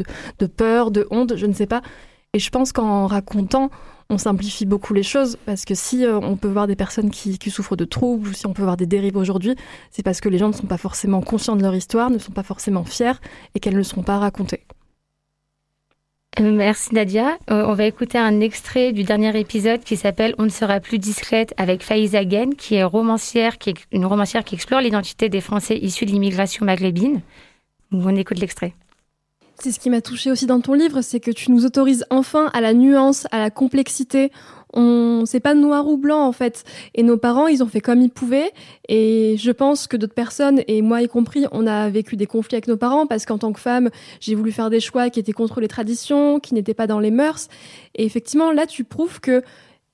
[0.56, 1.82] peur, de honte, je ne sais pas.
[2.34, 3.70] Et je pense qu'en racontant,
[4.10, 7.38] on simplifie beaucoup les choses parce que si euh, on peut voir des personnes qui,
[7.48, 9.54] souffrent de troubles ou si on peut voir des dérives aujourd'hui,
[9.92, 12.32] c'est parce que les gens ne sont pas forcément conscients de leur histoire, ne sont
[12.32, 13.20] pas forcément fiers
[13.54, 14.64] et qu'elles ne seront pas racontées.
[16.40, 17.36] Euh, Merci Nadia.
[17.50, 20.98] Euh, on va écouter un extrait du dernier épisode qui s'appelle On ne sera plus
[20.98, 25.42] discrète avec Faïza Ghen, qui est romancière, qui est une romancière qui explore l'identité des
[25.42, 27.20] Français issus de l'immigration maghrébine.
[27.92, 28.72] On écoute l'extrait.
[29.62, 32.50] C'est ce qui m'a touché aussi dans ton livre, c'est que tu nous autorises enfin
[32.54, 34.32] à la nuance, à la complexité.
[34.72, 36.64] On, c'est pas noir ou blanc en fait.
[36.94, 38.52] Et nos parents, ils ont fait comme ils pouvaient.
[38.88, 42.56] Et je pense que d'autres personnes, et moi y compris, on a vécu des conflits
[42.56, 45.32] avec nos parents parce qu'en tant que femme, j'ai voulu faire des choix qui étaient
[45.32, 47.48] contre les traditions, qui n'étaient pas dans les mœurs.
[47.94, 49.42] Et effectivement, là, tu prouves que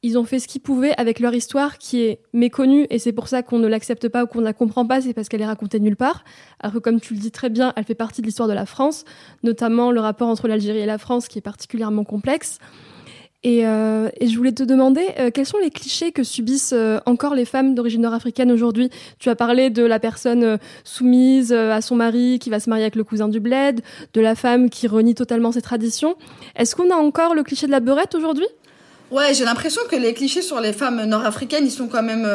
[0.02, 3.26] ils ont fait ce qu'ils pouvaient avec leur histoire qui est méconnue et c'est pour
[3.26, 5.46] ça qu'on ne l'accepte pas ou qu'on ne la comprend pas, c'est parce qu'elle est
[5.46, 6.22] racontée nulle part.
[6.60, 8.66] Alors que comme tu le dis très bien, elle fait partie de l'histoire de la
[8.66, 9.04] France,
[9.42, 12.58] notamment le rapport entre l'Algérie et la France qui est particulièrement complexe.
[13.44, 16.98] Et, euh, et je voulais te demander euh, quels sont les clichés que subissent euh,
[17.06, 18.90] encore les femmes d'origine nord-africaine aujourd'hui?
[19.20, 22.96] Tu as parlé de la personne soumise à son mari qui va se marier avec
[22.96, 23.80] le cousin du bled,
[24.12, 26.16] de la femme qui renie totalement ses traditions.
[26.56, 28.46] Est-ce qu'on a encore le cliché de la beurette aujourd'hui?
[29.12, 32.28] Ouais, j'ai l'impression que les clichés sur les femmes nord-africaines, ils sont quand même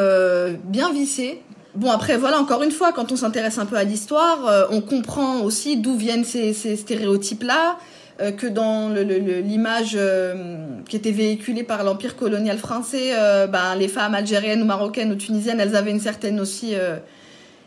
[0.64, 1.42] bien vissés.
[1.76, 5.42] Bon, après, voilà, encore une fois, quand on s'intéresse un peu à l'histoire, on comprend
[5.42, 7.78] aussi d'où viennent ces stéréotypes-là,
[8.22, 13.88] euh, que dans l'image euh, qui était véhiculée par l'empire colonial français, euh, ben, les
[13.88, 16.76] femmes algériennes ou marocaines ou tunisiennes, elles avaient une certaine aussi...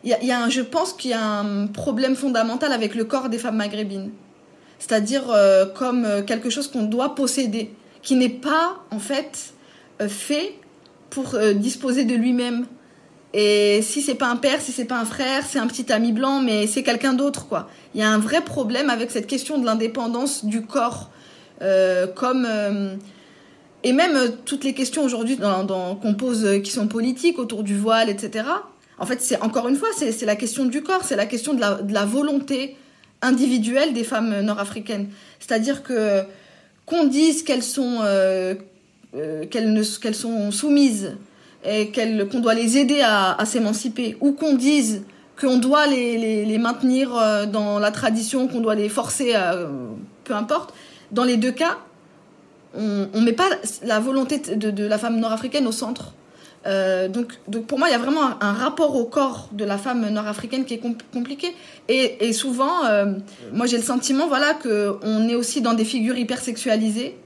[0.04, 3.38] y y a je pense qu'il y a un problème fondamental avec le corps des
[3.38, 4.10] femmes maghrébines.
[4.78, 5.24] C'est-à-dire
[5.74, 9.52] comme quelque chose qu'on doit posséder, qui n'est pas en fait
[10.06, 10.54] fait
[11.10, 12.66] pour disposer de lui-même.
[13.38, 16.10] Et si c'est pas un père, si c'est pas un frère, c'est un petit ami
[16.12, 17.68] blanc, mais c'est quelqu'un d'autre, quoi.
[17.94, 21.10] Il y a un vrai problème avec cette question de l'indépendance du corps,
[21.60, 22.94] euh, comme euh,
[23.84, 28.08] et même euh, toutes les questions aujourd'hui qu'on pose, qui sont politiques autour du voile,
[28.08, 28.46] etc.
[28.98, 31.60] En fait, c'est encore une fois, c'est la question du corps, c'est la question de
[31.60, 32.74] la, de la volonté
[33.20, 35.10] individuelle des femmes nord-africaines.
[35.40, 36.22] C'est-à-dire que
[36.86, 37.98] qu'on dise qu'elles sont
[39.12, 41.12] qu'elles ne qu'elles sont soumises
[41.66, 45.02] et qu'elles qu'on doit les aider à, s'émanciper ou qu'on dise
[45.38, 49.54] qu'on doit les, maintenir euh, dans la tradition, qu'on doit les forcer, à,
[50.24, 50.72] peu importe.
[51.12, 51.78] Dans les deux cas,
[52.74, 53.48] on ne met pas
[53.82, 56.14] la volonté de, la femme nord-africaine au centre.
[56.66, 60.08] Euh, donc, pour moi, il y a vraiment un, rapport au corps de la femme
[60.08, 61.54] nord-africaine qui est compl compliqué.
[61.88, 63.12] Et, souvent, euh,
[63.52, 67.16] moi j'ai le sentiment voilà, qu'on est aussi dans des figures hyper sexualisées.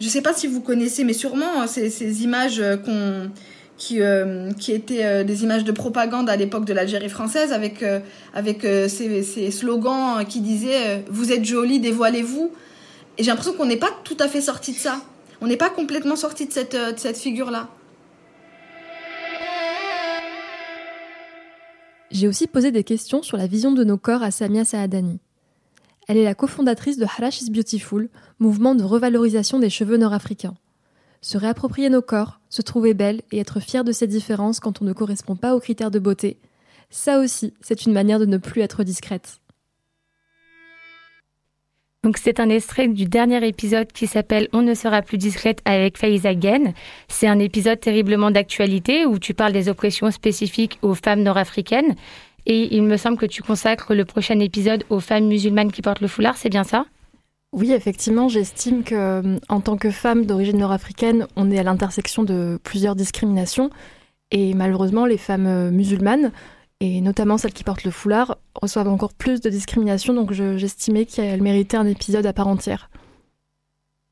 [0.00, 2.62] Je ne sais pas si vous connaissez, mais sûrement ces, ces images
[3.82, 7.82] qui, euh, qui étaient euh, des images de propagande à l'époque de l'Algérie française avec,
[7.82, 12.52] euh, ces, slogans qui disaient Vous êtes jolie, dévoilez-vous.
[13.18, 15.00] Et j'ai l'impression qu'on n'est pas tout à fait sorti de ça.
[15.40, 17.68] On n'est pas complètement sorti de cette, de cette figure-là.
[22.12, 25.18] J'ai aussi posé des questions sur la vision de nos corps à Samia Saadani.
[26.08, 30.54] Elle est la cofondatrice de Harash is Beautiful, mouvement de revalorisation des cheveux nord-africains.
[31.20, 34.84] Se réapproprier nos corps, se trouver belle et être fière de ses différences quand on
[34.84, 36.38] ne correspond pas aux critères de beauté,
[36.92, 39.38] ça aussi, c'est une manière de ne plus être discrète.
[42.04, 45.96] Donc c'est un extrait du dernier épisode qui s'appelle On ne sera plus discrète avec
[45.96, 46.74] Faiza Gen.
[47.08, 51.94] C'est un épisode terriblement d'actualité où tu parles des oppressions spécifiques aux femmes nord-africaines.
[52.46, 56.00] Et il me semble que tu consacres le prochain épisode aux femmes musulmanes qui portent
[56.00, 56.86] le foulard, c'est bien ça?
[57.52, 62.58] Oui, effectivement, j'estime que en tant que femme d'origine nord-africaine, on est à l'intersection de
[62.64, 63.70] plusieurs discriminations.
[64.32, 66.32] Et malheureusement les femmes musulmanes
[66.80, 71.42] et notamment celles qui portent le foulard reçoivent encore plus de discrimination donc j'estimais qu'elles
[71.42, 72.88] méritaient un épisode à part entière.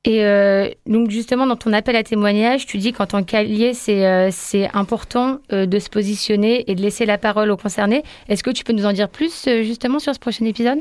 [0.05, 4.07] Et euh, donc justement dans ton appel à témoignage, tu dis qu'en tant qu'allié, c'est
[4.07, 4.31] euh,
[4.73, 8.03] important euh, de se positionner et de laisser la parole aux concernés.
[8.29, 10.79] Est-ce que tu peux nous en dire plus justement sur ce prochain épisode?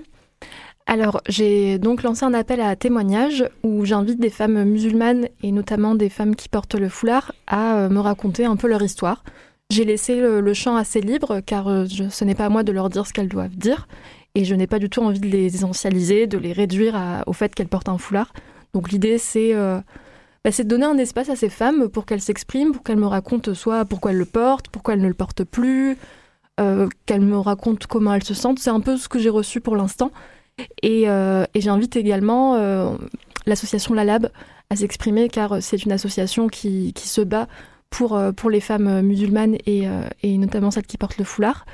[0.86, 5.96] Alors, j'ai donc lancé un appel à témoignage où j'invite des femmes musulmanes et notamment
[5.96, 9.24] des femmes qui portent le foulard à me raconter un peu leur histoire.
[9.70, 13.06] J'ai laissé le, champ assez libre car ce n'est pas à moi de leur dire
[13.06, 13.88] ce qu'elles doivent dire
[14.34, 17.54] et je n'ai pas du tout envie de les essentialiser, de les réduire au fait
[17.54, 18.34] qu'elles portent un foulard.
[18.74, 19.80] Donc l'idée c'est euh,
[20.44, 23.54] bah, de donner un espace à ces femmes pour qu'elles s'expriment, pour qu'elles me racontent
[23.54, 25.98] soit pourquoi elles le portent, pourquoi elles ne le portent plus,
[26.60, 28.60] euh, qu'elles me racontent comment elles se sentent.
[28.60, 30.12] C'est un peu ce que j'ai reçu pour l'instant.
[30.82, 32.56] Et, euh, j'invite également
[33.46, 34.30] l'association La Lab
[34.70, 37.48] à s'exprimer car c'est une association qui, qui, se bat
[37.90, 39.88] pour, pour les femmes musulmanes et,
[40.22, 41.66] et notamment celles qui portent le foulard.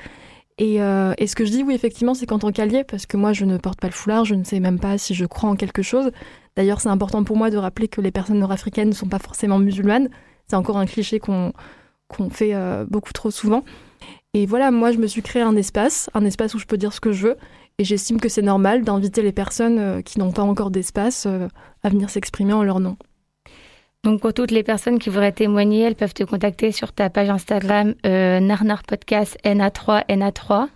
[0.60, 3.34] Et, et, ce que je dis, oui, effectivement, c'est qu'en tant qu'allié, parce que moi,
[3.34, 5.56] je ne porte pas le foulard, je ne sais même pas si je crois en
[5.56, 6.12] quelque chose.
[6.56, 9.60] D'ailleurs, c'est important pour moi de rappeler que les personnes nord-africaines ne sont pas forcément
[9.60, 10.10] musulmanes.
[10.48, 11.54] C'est encore un cliché qu'on
[12.10, 13.64] qu fait euh, beaucoup trop souvent.
[14.34, 16.94] Et voilà, moi, je me suis créé un espace, un espace où je peux dire
[16.94, 17.38] ce que je veux.
[17.78, 21.48] Et j'estime que c'est normal d'inviter les personnes euh, qui n'ont pas encore d'espace euh,
[21.84, 22.96] à venir s'exprimer en leur nom.
[24.06, 27.30] Donc pour toutes les personnes qui voudraient témoigner, elles peuvent te contacter sur ta page
[27.30, 30.68] Instagram euh, Narnar Podcast NA3 NA3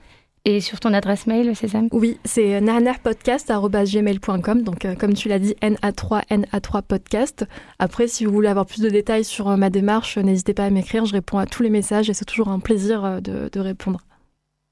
[0.46, 1.90] et sur ton adresse mail, Sésame?
[1.92, 4.64] Oui, c'est narnarpodcast.gmail.com.
[4.64, 7.46] Donc, euh, comme tu l'as dit, NA3, NA3 podcast.
[7.78, 10.70] Après, si vous voulez avoir plus de détails sur euh, ma démarche, n'hésitez pas à
[10.70, 11.06] m'écrire.
[11.06, 14.02] Je réponds à tous les messages et c'est toujours un plaisir euh, de, de répondre.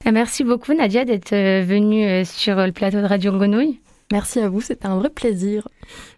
[0.10, 3.82] Merci beaucoup, Nadia, d'être venue sur le plateau de Radio Grenouille.
[4.12, 5.68] Merci à vous, c'était un vrai plaisir.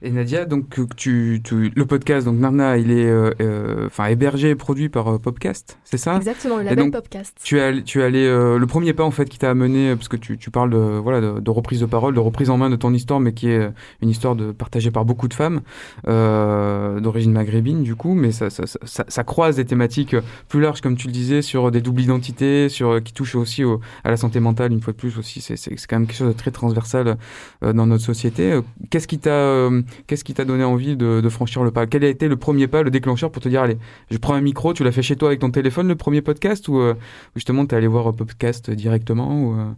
[0.03, 4.55] Et Nadia, donc tu, tu, le podcast, donc Narna, il est euh, enfin hébergé et
[4.55, 6.15] produit par euh, Popcast, c'est ça?
[6.15, 7.39] Exactement, le label Popcast.
[7.43, 10.07] Tu es, tu es allé euh, le premier pas en fait qui t'a amené, parce
[10.07, 12.69] que tu, tu parles de voilà de, de, reprise de parole, de reprise en main
[12.69, 13.69] de ton histoire, mais qui est
[14.01, 15.61] une histoire de partagée par beaucoup de femmes
[16.05, 20.15] d'origine maghrébine du coup, mais ça ça, ça, ça, croise des thématiques
[20.47, 23.81] plus larges comme tu le disais sur des doubles identités, sur qui touchent aussi au,
[24.03, 26.27] à la santé mentale une fois de plus aussi, c'est c'est quand même quelque chose
[26.27, 27.17] de très transversal
[27.61, 28.59] dans notre société.
[28.89, 31.87] Qu'est-ce qui t'a euh, qu'est-ce qui t'a donné envie de, de, franchir le pas?
[31.87, 33.77] Quel a été le premier pas, le déclencheur pour te dire allez,
[34.09, 36.67] je prends un micro, tu l'as fait chez toi avec ton téléphone le premier podcast
[36.67, 36.95] ou euh,
[37.35, 39.71] justement tu es allé voir podcast directement ou, euh...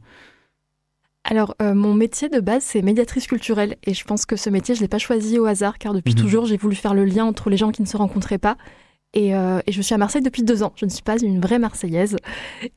[1.23, 3.77] Alors, euh, mon métier de base, c'est médiatrice culturelle.
[3.83, 6.13] Et je pense que ce métier, je ne l'ai pas choisi au hasard, car depuis
[6.13, 6.17] mmh.
[6.17, 8.57] toujours, j'ai voulu faire le lien entre les gens qui ne se rencontraient pas.
[9.13, 10.71] Et, euh, et, je suis à Marseille depuis deux ans.
[10.77, 12.15] Je ne suis pas une vraie Marseillaise.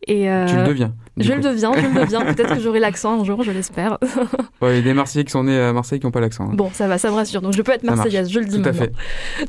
[0.08, 0.92] Et euh, tu le deviens.
[1.16, 1.36] Je coup.
[1.36, 2.24] le deviens, je le deviens.
[2.34, 3.98] Peut-être que j'aurai l'accent un jour, je l'espère.
[4.60, 6.50] ouais, il y a des Marseillais qui sont nés à Marseille qui n'ont pas l'accent.
[6.50, 6.54] Hein.
[6.54, 7.40] Bon, ça va, ça me rassure.
[7.40, 8.82] Donc je peux être Marseillaise, je le dis Tout maintenant.
[8.82, 8.92] à fait.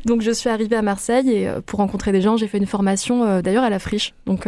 [0.04, 2.66] Donc je suis arrivée à Marseille et euh, pour rencontrer des gens, j'ai fait une
[2.66, 4.14] formation euh, d'ailleurs à la friche.
[4.26, 4.46] Donc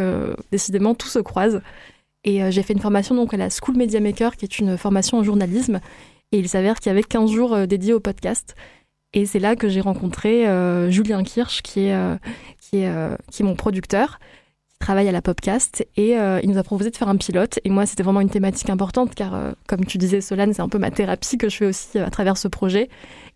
[0.53, 1.61] décidément, tout se croise.
[2.22, 5.18] Et j'ai fait une formation donc à la School Media Maker, qui est une formation
[5.18, 5.81] en journalisme.
[6.31, 8.55] Et il s'avère qu'il y avait 15 jours dédiés au podcast.
[9.14, 12.16] Et c'est là que j'ai rencontré euh, Julien Kirsch, qui est, euh,
[12.61, 14.18] qui, est, euh, qui est mon producteur,
[14.79, 17.59] travaille à la Popcast et il nous a proposé de faire un pilote.
[17.64, 20.79] Et moi, c'était vraiment une thématique importante car, comme tu disais, Solane, c'est un peu
[20.79, 22.88] ma thérapie que je fais aussi à travers ce projet.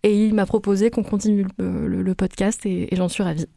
[0.03, 3.47] Et il m'a proposé qu'on continue le, podcast et j'en suis ravie.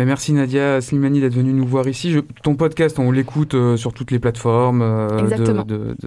[0.00, 2.10] Mais merci Nadia Slimani d'être venue nous voir ici.
[2.10, 5.08] Je- ton podcast, on l'écoute euh, sur toutes les plateformes euh,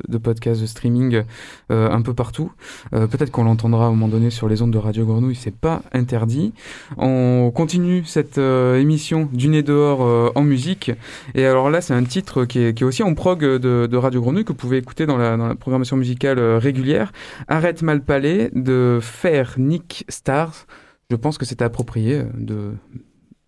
[0.07, 1.21] de, podcasts, de streaming,
[1.69, 2.51] euh, un peu partout.
[2.89, 5.83] Peut-être qu'on l'entendra à un moment donné sur les ondes de Radio Grenouille, c'est pas
[5.93, 6.53] interdit.
[6.97, 10.91] On continue cette émission du nez dehors en musique.
[11.35, 13.97] Et alors là, c'est un titre qui est, qui est aussi en prog de, de
[13.97, 17.11] Radio Grenouille que vous pouvez écouter dans la, dans la programmation musicale régulière.
[17.47, 20.65] Arrête mal palais de Faire Nick Stars.
[21.11, 22.71] Je pense que c'est approprié de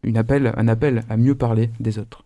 [0.05, 2.25] une appel, un appel à mieux parler des autres.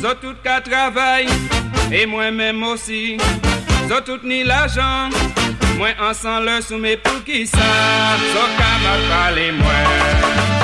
[0.00, 1.26] Zot tout qu'à travail
[1.92, 3.18] et moi-même aussi.
[3.86, 5.10] Zot tout ni l'argent,
[5.76, 7.58] moi ensemble le soumet pour qui ça.
[8.32, 10.59] Zot qu'à mal moi.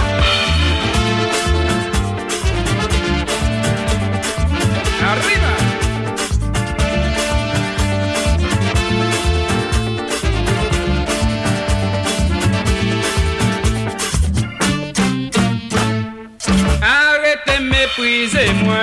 [17.99, 18.83] Arrêtez mépriser moi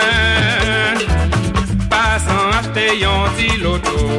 [1.89, 4.09] Pas sans acheter yon petit loto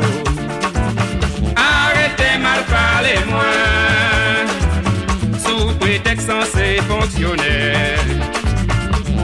[1.56, 3.54] Arrêtez mal parler moi
[5.38, 7.72] Sous prétexte censé fonctionner.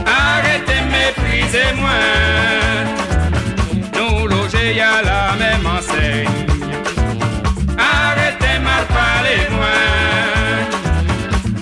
[0.05, 2.01] Arrêtez mépriser moi
[3.95, 6.47] Nous loger à la même enseigne.
[7.77, 9.79] Arrêtez mal parler moi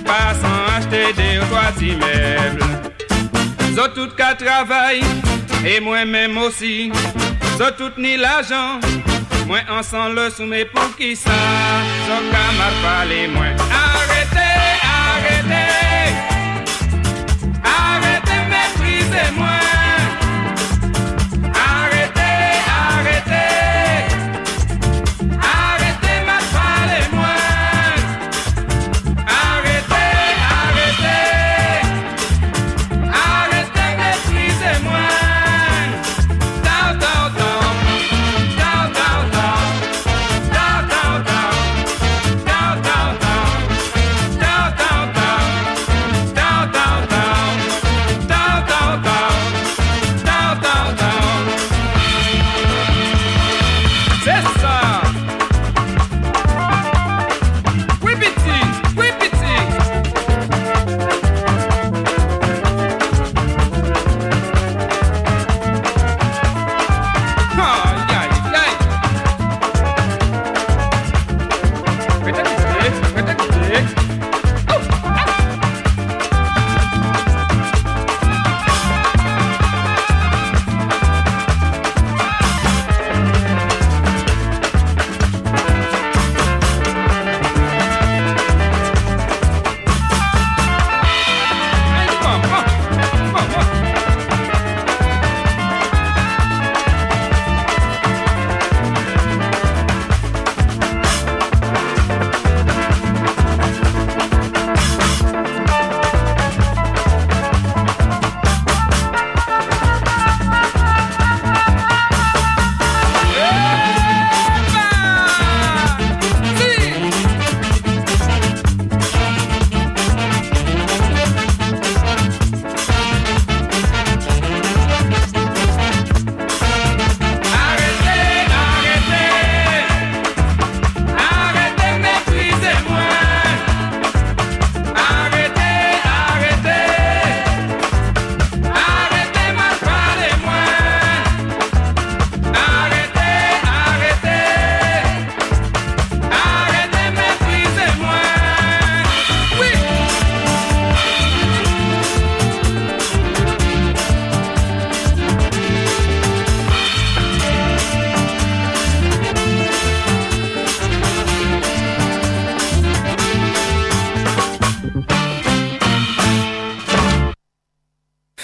[0.04, 2.79] Pas sans acheter des toits d'immeubles
[3.80, 5.00] Zot tout qu'à travail
[5.64, 6.92] et moi-même aussi.
[7.56, 8.78] Zot tout ni l'argent,
[9.46, 11.30] moi ensemble le soumet pour qui ça.
[12.06, 13.46] Zot qu'à mal parler moi.
[13.72, 16.12] Arrêtez, arrêtez,
[17.64, 19.30] arrêtez mépriser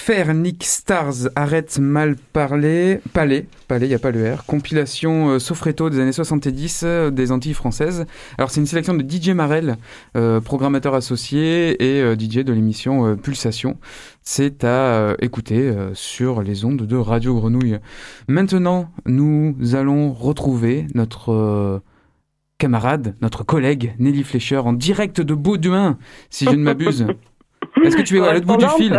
[0.07, 5.31] Faire Nick Stars arrête mal parler, palais, palais, il n'y a pas le R, compilation
[5.31, 8.05] euh, Sofreto des années 70 euh, des Antilles françaises.
[8.37, 9.75] Alors c'est une sélection de DJ Marel,
[10.15, 13.75] euh, programmateur associé et euh, DJ de l'émission euh, Pulsation.
[14.23, 17.79] C'est à écouter sur les ondes de Radio Grenouille.
[18.29, 21.81] Maintenant, nous allons retrouver notre
[22.59, 25.97] camarade, notre collègue Nelly Fleischer en direct de Baudouin,
[26.29, 27.07] si je ne m'abuse.
[27.83, 28.97] Est-ce que tu es à l'autre bout du fil?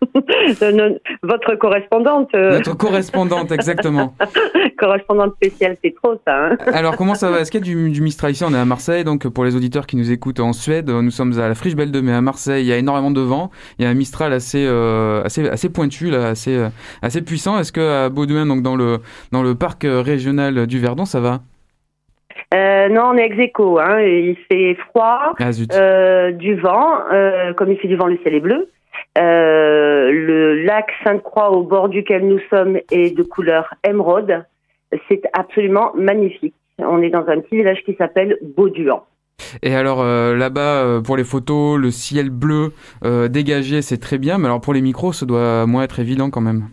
[1.22, 2.30] Votre correspondante.
[2.34, 4.14] euh, Notre correspondante, exactement.
[4.78, 6.46] correspondante spéciale, c'est trop ça.
[6.50, 6.56] hein.
[6.72, 7.40] Alors comment ça va?
[7.40, 8.44] Est-ce qu'il y a du, du Mistral ici?
[8.44, 11.38] On est à Marseille, donc pour les auditeurs qui nous écoutent en Suède, nous sommes
[11.40, 12.64] à la Friche Belle de Mai à Marseille.
[12.64, 13.50] Il y a énormément de vent.
[13.78, 16.68] Il y a un Mistral assez euh, assez assez pointu là, assez euh,
[17.02, 17.58] assez puissant.
[17.58, 18.98] Est-ce que à Baudouin, donc dans le
[19.32, 21.40] dans le parc régional du Verdon, ça va?
[22.54, 24.00] Euh, non, on est ex aequo, hein.
[24.00, 27.00] Il fait froid, Ah, euh, du vent.
[27.12, 28.68] euh, comme il fait du vent, le ciel est bleu.
[29.16, 34.44] Euh, le lac Sainte-Croix au bord duquel nous sommes est de couleur émeraude.
[35.08, 36.54] C'est absolument magnifique.
[36.78, 39.02] On est dans un petit village qui s'appelle Bauduan.
[39.62, 42.72] Et alors euh, là-bas, euh, pour les photos, le ciel bleu
[43.28, 44.38] dégagé, c'est très bien.
[44.38, 46.68] Mais alors pour les micros, ça doit moins être évident quand même.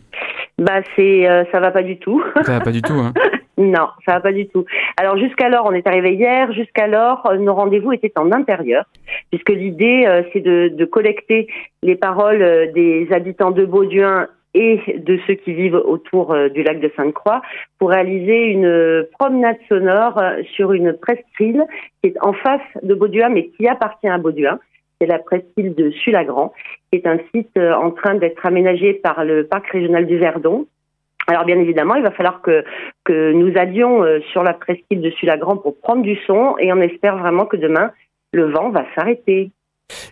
[0.58, 2.24] Bah c'est, ça va pas du tout.
[2.44, 2.94] Ça va pas du tout.
[2.94, 3.14] Hein.
[3.58, 4.66] Non, ça va pas du tout.
[4.98, 6.52] Alors jusqu'alors, on est arrivé hier.
[6.52, 8.84] Jusqu'alors, euh, nos rendez-vous étaient en intérieur,
[9.32, 11.48] puisque l'idée euh, c'est de, de collecter
[11.82, 16.64] les paroles euh, des habitants de Bauduin et de ceux qui vivent autour euh, du
[16.64, 17.42] lac de Sainte-Croix
[17.80, 20.22] pour réaliser une promenade sonore
[20.54, 21.64] sur une presqu'île
[22.02, 24.60] qui est en face de Bauduin, mais qui appartient à Bauduin.
[25.00, 26.54] C'est la presqu'île de Sulagrand,
[26.92, 30.66] qui est un site en train d'être aménagé par le parc régional du Verdon.
[31.28, 32.64] Alors bien évidemment, il va falloir que
[33.04, 36.82] que nous allions euh, sur la presqu'île de Sulagrand pour prendre du son et on
[36.82, 37.92] espère vraiment que demain
[38.34, 39.52] le vent va s'arrêter.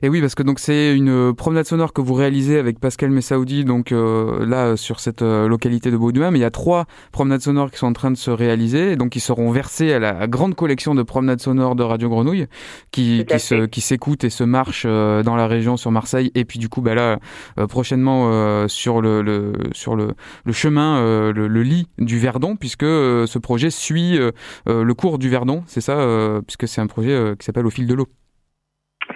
[0.02, 3.10] Et oui, parce que donc c'est une euh, promenade sonore que vous réalisez avec Pascal
[3.10, 6.52] Messaoudi, donc euh, là euh, sur cette euh, localité de Baudouin, mais il y a
[6.52, 9.92] trois promenades sonores qui sont en train de se réaliser, et donc qui seront versées
[9.94, 12.48] à la grande collection de promenades sonores de Radio Grenouille,
[12.92, 16.46] qui, qui se qui s'écoutent et se marchent euh, dans la région sur Marseille, et
[16.46, 17.20] puis du coup bah là
[17.58, 20.10] euh, prochainement euh, sur le, le sur le,
[20.46, 24.20] le chemin euh, le, le lit du Verdon, puisque euh, ce projet suit
[24.68, 27.70] le cours du Verdon, c'est ça, euh, puisque c'est un projet euh, qui s'appelle Au
[27.70, 28.08] fil de l'eau.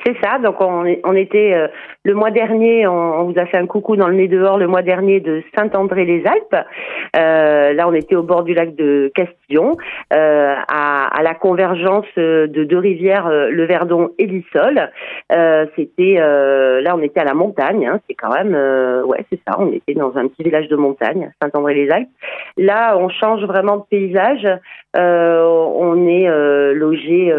[0.05, 0.37] C'est ça.
[0.39, 1.67] Donc on, on était euh,
[2.03, 4.67] le mois dernier, on, on vous a fait un coucou dans le nez dehors le
[4.67, 6.55] mois dernier de Saint-André-les-Alpes.
[7.15, 9.77] Euh, là, on était au bord du lac de Castillon,
[10.13, 14.89] euh, à, à la convergence euh, de deux rivières, euh, le Verdon et l'Issol.
[15.31, 17.87] Euh, C'était là, on était à la montagne.
[17.87, 17.99] hein.
[18.07, 18.55] c'est quand même,
[19.05, 19.55] ouais, c'est ça.
[19.59, 22.09] On était dans un petit village de montagne, Saint-André-les-Alpes.
[22.57, 24.47] Là, on change vraiment de paysage.
[24.95, 26.27] On est
[26.73, 27.33] logé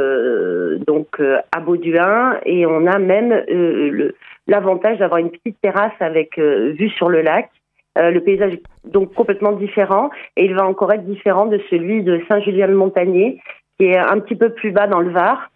[0.86, 4.12] donc à Bauduin et on a même euh,
[4.46, 7.50] l'avantage d'avoir une petite terrasse avec euh, vue sur le lac.
[7.98, 12.02] Euh, le paysage est donc complètement différent et il va encore être différent de celui
[12.02, 13.40] de Saint-Julien-le-Montagnier
[13.78, 15.50] qui est un petit peu plus bas dans le Var.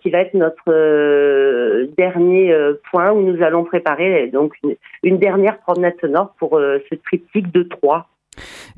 [0.00, 2.54] qui va être notre dernier
[2.90, 4.54] point où nous allons préparer donc
[5.02, 8.06] une, dernière promenade sonore pour ce triptyque de trois.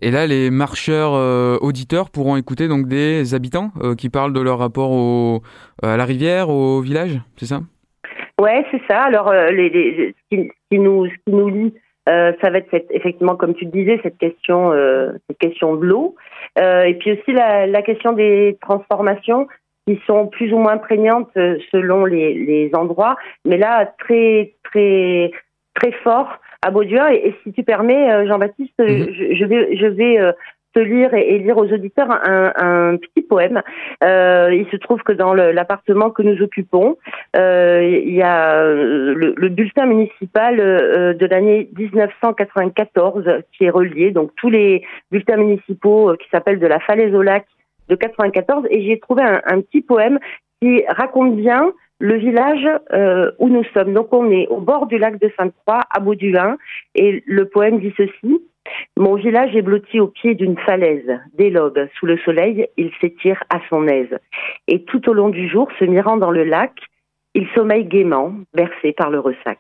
[0.00, 4.40] Et là, les marcheurs euh, auditeurs pourront écouter donc des habitants euh, qui parlent de
[4.40, 5.42] leur rapport au,
[5.82, 7.60] à la rivière, au village, c'est ça?
[8.40, 9.02] Ouais, c'est ça.
[9.02, 11.74] Alors, euh, ce, qui, nous, ce qui nous lie,
[12.08, 15.86] euh, ça va être effectivement, comme tu le disais, cette question, euh, cette question de
[15.86, 16.16] l'eau,
[16.58, 19.46] Euh, et puis aussi la, question des transformations
[19.86, 25.30] qui sont plus ou moins prégnantes euh, selon les, les endroits, mais là très très
[25.74, 26.28] très fort
[26.62, 27.14] à.
[27.14, 30.32] Et, et si tu permets, euh, Jean-Baptiste, euh, je, je vais je vais euh,
[30.74, 33.62] te lire et, et lire aux auditeurs un, un petit poème.
[34.02, 36.96] Euh, il se trouve que dans l'appartement que nous occupons,
[37.36, 44.30] euh, il y a le, le bulletin municipal de l'année 1994 qui est relié, donc
[44.36, 47.44] tous les bulletins municipaux qui s'appellent de la falaise au lac
[47.88, 50.18] de 94, et j'ai trouvé un, un petit poème
[50.62, 51.72] qui raconte bien
[52.02, 53.94] le village euh, où nous sommes.
[53.94, 56.58] Donc on est au bord du lac de Sainte-Croix, à Bauduin,
[56.96, 58.42] et le poème dit ceci.
[58.96, 61.20] Mon village est blotti au pied d'une falaise.
[61.38, 64.18] L'aube, sous le soleil, il s'étire à son aise.
[64.66, 66.72] Et tout au long du jour, se mirant dans le lac,
[67.34, 69.58] il sommeille gaiement, bercé par le ressac.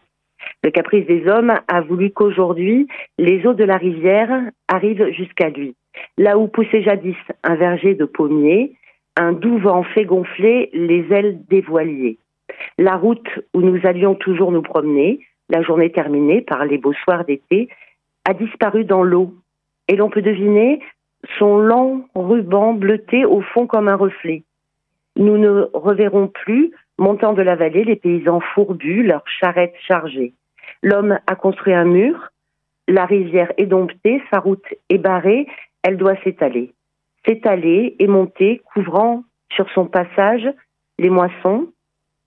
[0.64, 2.88] Le caprice des hommes a voulu qu'aujourd'hui,
[3.18, 5.76] les eaux de la rivière arrivent jusqu'à lui.
[6.18, 8.72] Là où poussait jadis un verger de pommiers,
[9.16, 12.18] un doux vent fait gonfler les ailes des voiliers.
[12.78, 17.24] La route où nous allions toujours nous promener, la journée terminée par les beaux soirs
[17.24, 17.68] d'été,
[18.24, 19.34] a disparu dans l'eau.
[19.88, 20.80] Et l'on peut deviner
[21.38, 24.42] son lent ruban bleuté au fond comme un reflet.
[25.16, 30.32] Nous ne reverrons plus, montant de la vallée, les paysans fourbus, leurs charrettes chargées.
[30.82, 32.30] L'homme a construit un mur,
[32.88, 35.46] la rivière est domptée, sa route est barrée,
[35.82, 36.72] elle doit s'étaler.
[37.26, 39.22] S'étaler et monter, couvrant
[39.52, 40.48] sur son passage
[40.98, 41.68] les moissons,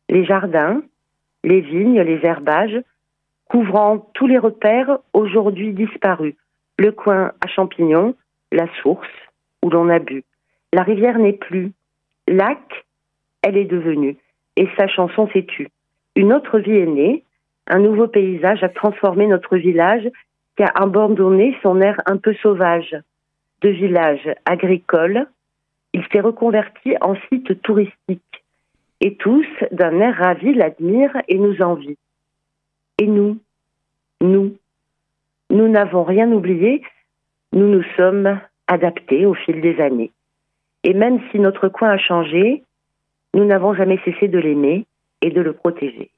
[0.10, 0.82] les jardins,
[1.44, 2.82] les vignes, les herbages,
[3.50, 6.36] couvrant tous les repères aujourd'hui disparus.
[6.78, 8.16] Le coin à champignons,
[8.52, 9.08] la source
[9.64, 10.24] où l'on a bu.
[10.74, 11.72] La rivière n'est plus.
[12.28, 12.86] Lac,
[13.42, 14.18] elle est devenue.
[14.58, 15.70] Et sa chanson s'est tue.
[16.16, 17.24] Une autre vie est née.
[17.68, 20.10] Un nouveau paysage a transformé notre village
[20.56, 22.96] qui a abandonné son air un peu sauvage.
[23.62, 25.28] De village agricole,
[25.94, 28.35] il s'est reconverti en site touristique.
[29.02, 31.98] Et tous, d'un air ravi, l'admirent et nous envient.
[33.00, 33.38] Et nous,
[34.22, 34.56] nous,
[35.50, 36.82] nous n'avons rien oublié,
[37.54, 40.12] nous nous sommes adaptés au fil des années.
[40.84, 42.64] Et même si notre coin a changé,
[43.34, 44.86] nous n'avons jamais cessé de l'aimer
[45.22, 46.10] et de le protéger.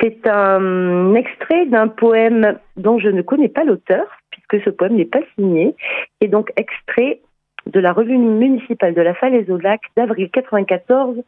[0.00, 5.04] C'est un extrait d'un poème dont je ne connais pas l'auteur, puisque ce poème n'est
[5.04, 5.76] pas signé,
[6.20, 7.20] et donc extrait
[7.66, 11.22] de la revue municipale de la Falaise au Lac d'avril 94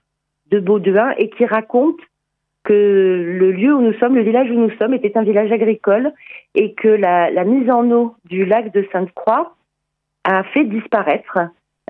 [0.51, 1.99] de Baudouin et qui raconte
[2.65, 6.13] que le lieu où nous sommes, le village où nous sommes, était un village agricole
[6.55, 9.55] et que la, mise en eau du lac de Sainte-Croix
[10.25, 11.39] a fait disparaître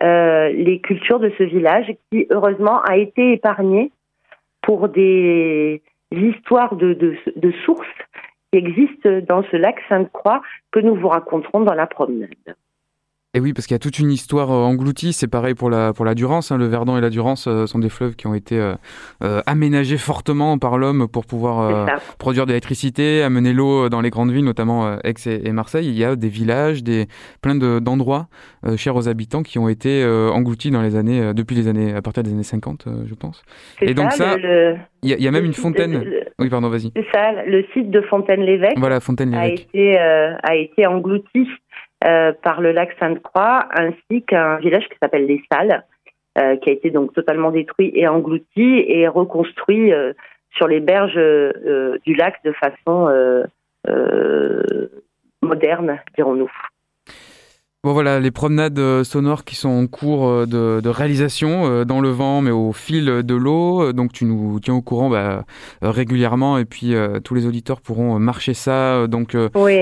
[0.02, 3.90] euh, les cultures de ce village qui, heureusement, a été épargné
[4.60, 5.82] pour des
[6.12, 7.86] histoires de sources
[8.52, 12.56] qui existent dans ce lac Sainte-Croix que nous vous raconterons dans la promenade.
[13.36, 15.12] Et oui, parce qu'il y a toute une histoire euh, engloutie.
[15.12, 16.50] C'est pareil pour la, pour la Durance.
[16.50, 16.56] Hein.
[16.56, 20.56] Le Verdon et la Durance euh, sont des fleuves qui ont été euh, aménagés fortement
[20.56, 21.86] par l'homme pour pouvoir
[22.18, 25.86] produire de l'électricité, amener l'eau dans les grandes villes, notamment Aix et, Marseille.
[25.86, 27.08] Il y a des villages, des,
[27.42, 28.28] plein d'endroits
[28.76, 32.22] chers aux habitants qui ont été engloutis dans les années, depuis les années, à partir
[32.22, 33.42] des années 50, je pense.
[33.82, 34.36] Et donc ça,
[35.02, 36.04] il y, a même une fontaine.
[36.38, 36.90] oui, pardon, vas-y.
[36.96, 38.78] C'est ça, le site de Fontaine-l'Évêque.
[38.78, 39.68] Voilà, Fontaine-l'Évêque.
[39.74, 41.48] A été, a été englouti
[42.04, 45.84] euh, par le lac Sainte-Croix, ainsi qu'un village qui s'appelle Les Salles,
[46.38, 50.12] euh, qui a été donc totalement détruit et englouti et reconstruit euh,
[50.54, 51.18] sur les berges
[52.04, 53.10] du lac de façon
[55.42, 56.50] moderne, dirons-nous.
[57.84, 62.00] Bon voilà, les promenades euh, sonores qui sont en cours euh, de, réalisation euh, dans
[62.00, 63.92] le vent, mais au fil de l'eau.
[63.92, 65.44] Donc tu nous tiens au courant bah,
[65.82, 69.36] régulièrement et puis tous les auditeurs pourront marcher ça donc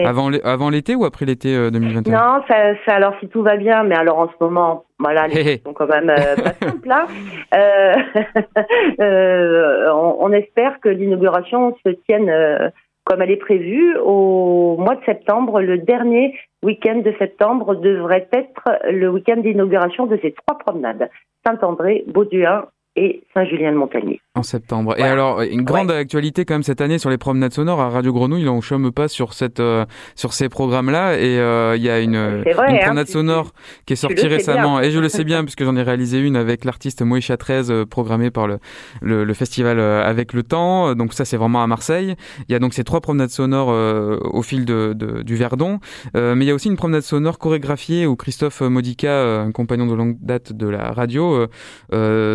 [0.05, 4.19] avant l'été ou après l'été 2021 Non, ça, alors si tout va bien, mais alors
[4.19, 7.07] en ce moment, voilà, les sont quand même pas simples là.
[9.95, 12.31] on, on, espère que l'inauguration se tienne
[13.05, 15.61] comme elle est prévue au mois de septembre.
[15.61, 21.11] Le dernier week-end de septembre devrait être le week-end d'inauguration de ces trois promenades.
[21.47, 24.21] Saint-André, Bauduin et Saint-Julien-de-Montagnier.
[24.37, 24.99] En septembre.
[24.99, 28.13] Et alors, une grande actualité quand même cette année sur les promenades sonores à Radio
[28.13, 28.49] Grenouille.
[28.49, 31.17] On chôme pas sur cette euh, sur ces programmes-là.
[31.21, 33.53] Et euh, il y a une, une hein, promenade sonore
[33.87, 34.81] qui est sortie récemment.
[34.81, 37.87] Et je le sais bien puisque j'en ai réalisé une avec l'artiste Moïcha 13 euh,
[37.87, 38.59] programmée par le,
[39.03, 40.97] le, le, festival Avec le Temps.
[40.97, 42.17] Donc ça, c'est vraiment à Marseille.
[42.49, 45.79] Il y a donc ces trois promenades sonores au fil de, de, du Verdon.
[46.15, 49.95] mais il y a aussi une promenade sonore chorégraphiée où Christophe Modica, un compagnon de
[49.95, 51.47] longue date de la radio,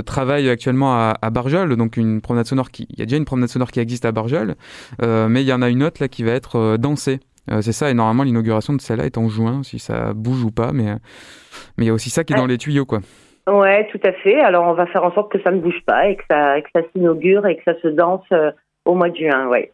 [0.05, 1.75] travaille actuellement à, à Barjol.
[1.75, 4.11] Donc une promenade sonore qui, il y a déjà une promenade sonore qui existe à
[4.11, 4.55] Barjol,
[5.01, 7.19] euh, mais il y en a une autre là qui va être euh, dansée.
[7.51, 10.51] Euh, c'est ça, et normalement l'inauguration de celle-là est en juin, si ça bouge ou
[10.51, 10.95] pas, mais
[11.77, 12.99] mais il y a aussi ça qui est dans les tuyaux, quoi.
[13.47, 14.39] Ouais, tout à fait.
[14.39, 16.69] Alors on va faire en sorte que ça ne bouge pas et que ça, que
[16.75, 18.27] ça s'inaugure et que ça se danse
[18.85, 19.71] au mois de juin, ouais.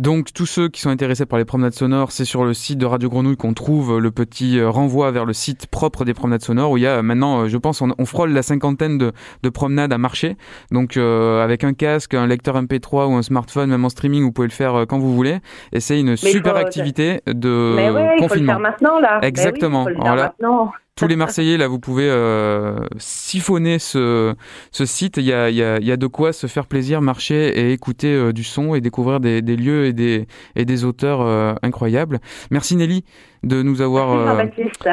[0.00, 2.86] Donc tous ceux qui sont intéressés par les promenades sonores, c'est sur le site de
[2.86, 6.72] Radio Grenouille qu'on trouve le petit euh, renvoi vers le site propre des promenades sonores
[6.72, 9.12] où il y a maintenant, euh, je pense, on, frôle la cinquantaine de,
[9.44, 10.36] de, promenades à marcher.
[10.72, 14.32] Donc euh, avec un casque, un lecteur MP3 ou un smartphone, même en streaming, vous
[14.32, 15.38] pouvez le faire quand vous voulez.
[15.70, 18.24] Et c'est une super activité de Mais ouais, confinement.
[18.24, 19.20] Il faut le faire maintenant là.
[19.22, 19.84] Exactement.
[19.84, 24.34] Ben oui, maintenant tous les Marseillais, là, vous pouvez euh, siphonner ce,
[24.70, 25.16] ce site.
[25.16, 27.72] Il y, a, il, y a, y a de quoi se faire plaisir, marcher et
[27.72, 31.54] écouter euh, du son et découvrir des, des, lieux et des, et des auteurs euh,
[31.62, 32.20] incroyables.
[32.52, 33.04] Merci Nelly
[33.42, 34.44] de nous avoir euh,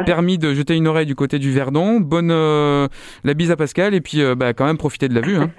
[0.05, 1.99] permis de jeter une oreille du côté du Verdon.
[1.99, 5.37] Bonne la bise à Pascal et puis bah, quand même profiter de la vue.
[5.37, 5.51] Hein.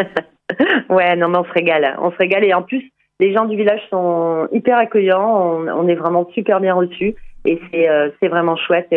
[0.90, 1.96] ouais, non mais on se régale.
[2.02, 2.82] On se régale et en plus,
[3.20, 5.24] les gens du village sont hyper accueillants.
[5.24, 7.14] On, on est vraiment super bien reçus
[7.44, 7.88] et c'est
[8.20, 8.92] c'est vraiment chouette.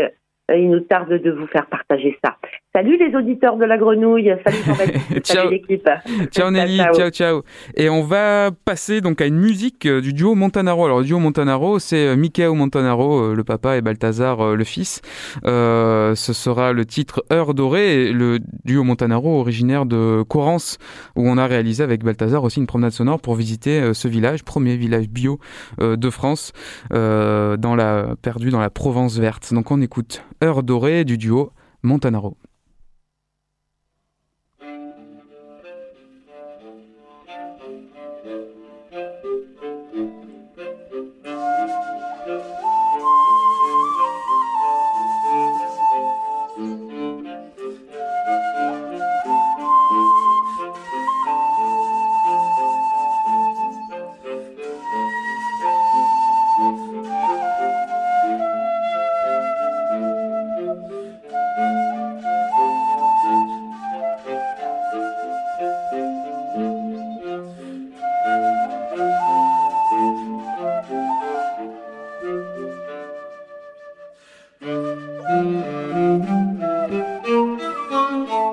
[0.51, 2.37] Euh, il nous tarde de vous faire partager ça.
[2.75, 4.33] Salut les auditeurs de la grenouille.
[4.43, 5.21] Salut Jean-Baptiste.
[5.23, 5.89] Salut l'équipe.
[6.29, 7.43] Ciao Nelly, ciao ciao.
[7.77, 10.83] Et on va passer donc à une musique euh, du duo Montanaro.
[10.83, 15.01] Alors le duo Montanaro, c'est euh, Michael Montanaro, euh, le papa, et Balthazar, le fils.
[15.45, 18.07] Euh, ce sera le titre Heure dorée.
[18.07, 20.77] Et le duo Montanaro, originaire de Corrance,
[21.15, 24.75] où on a réalisé avec Balthazar aussi une promenade sonore pour visiter ce village, premier
[24.75, 25.39] village bio
[25.79, 26.51] de France,
[26.91, 29.53] euh, dans la perdu dans la Provence verte.
[29.53, 31.51] Donc on écoute Heure dorée du duo
[31.83, 32.35] Montanaro.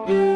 [0.01, 0.32] Le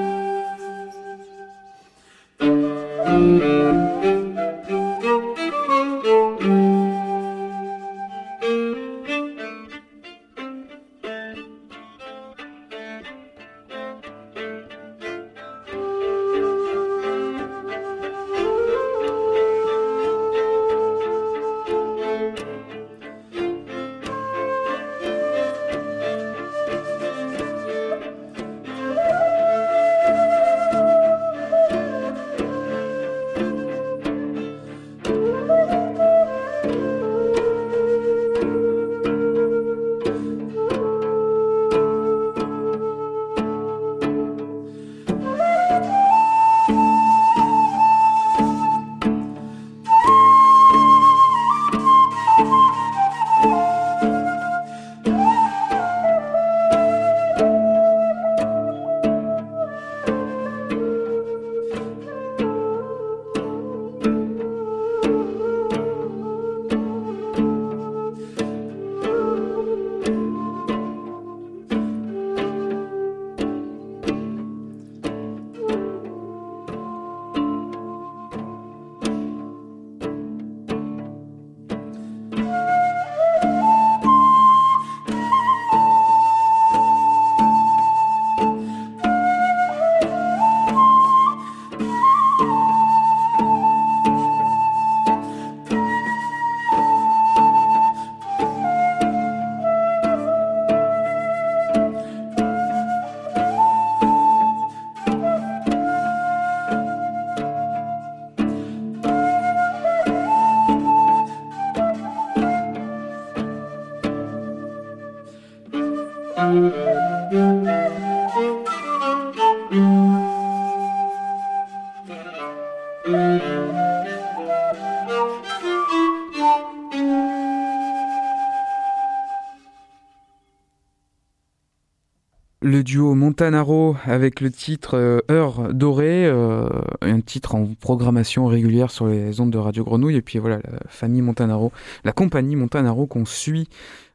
[133.37, 136.70] Montanaro avec le titre euh, Heure dorée, euh,
[137.03, 140.16] un titre en programmation régulière sur les ondes de Radio Grenouille.
[140.16, 141.70] Et puis voilà, la famille Montanaro,
[142.05, 143.68] la compagnie Montanaro qu'on suit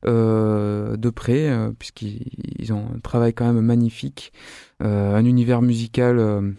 [0.07, 4.33] euh, de près, puisqu'ils ont un travail quand même magnifique,
[4.79, 6.55] un univers musical.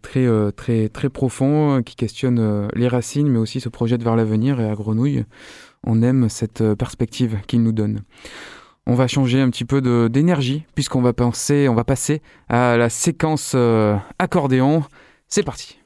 [0.00, 4.68] très très très profond qui questionne les racines mais aussi se projette vers l'avenir et
[4.68, 5.24] à Grenouille
[5.84, 8.02] on aime cette perspective qu'il nous donne.
[8.86, 9.80] On va changer un petit peu
[10.10, 14.84] d'énergie puisqu'on va penser, on va passer à la séquence euh, accordéon.
[15.26, 15.78] C'est parti.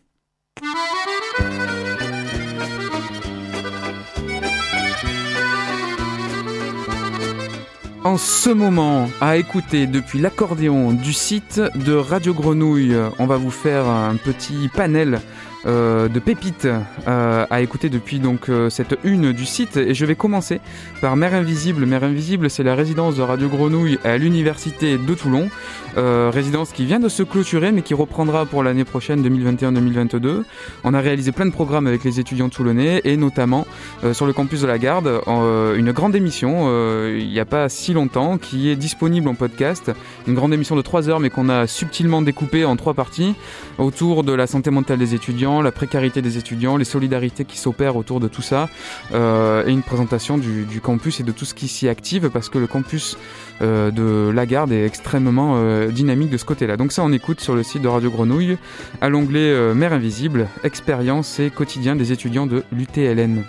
[8.05, 13.51] En ce moment, à écouter depuis l'accordéon du site de Radio Grenouille, on va vous
[13.51, 15.21] faire un petit panel
[15.67, 16.69] euh, de pépites
[17.09, 20.61] euh, à écouter depuis donc euh, cette une du site et je vais commencer
[21.01, 21.85] par Mère Invisible.
[21.85, 25.49] Mère Invisible, c'est la résidence de Radio Grenouille à l'université de Toulon,
[25.97, 30.45] résidence qui vient de se clôturer mais qui reprendra pour l'année prochaine 2021-2022.
[30.85, 33.67] On a réalisé plein de programmes avec les étudiants toulonnais et notamment
[34.13, 36.69] sur le campus de la Garde une grande émission
[37.11, 39.91] il n'y a pas si longtemps qui est disponible en podcast,
[40.29, 43.35] une grande émission de 3 heures mais qu'on a subtilement découpée en trois parties
[43.79, 47.97] autour de la santé mentale des étudiants la précarité des étudiants, les solidarités qui s'opèrent
[47.97, 48.69] autour de tout ça,
[49.13, 52.59] euh, et une présentation du, campus et de tout ce qui s'y active, parce que
[52.59, 53.17] le campus
[53.63, 56.77] euh, de Lagarde est extrêmement euh, dynamique de ce côté-là.
[56.77, 58.59] Donc ça, on écoute sur le site de Radio Grenouille,
[59.01, 63.45] à l'onglet Mère Invisible, expérience et quotidien des étudiants de l'UTLN.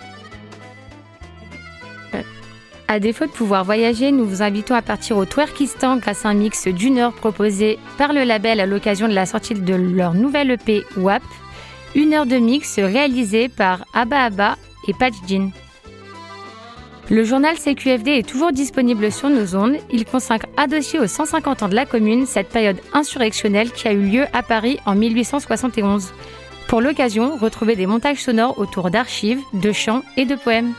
[2.92, 6.34] À défaut de pouvoir voyager, nous vous invitons à partir au Twerkistan grâce à un
[6.34, 10.50] mix d'une heure proposé par le label à l'occasion de la sortie de leur nouvelle
[10.50, 11.22] EP WAP.
[11.96, 15.16] Une heure de mix réalisée par Abba Abba et Patch.
[17.10, 19.76] Le journal CQFD est toujours disponible sur nos ondes.
[19.90, 23.92] Il consacre à dossier aux 150 ans de la commune cette période insurrectionnelle qui a
[23.92, 26.12] eu lieu à Paris en 1871.
[26.68, 30.74] Pour l'occasion, retrouvez des montages sonores autour d'archives, de chants et de poèmes.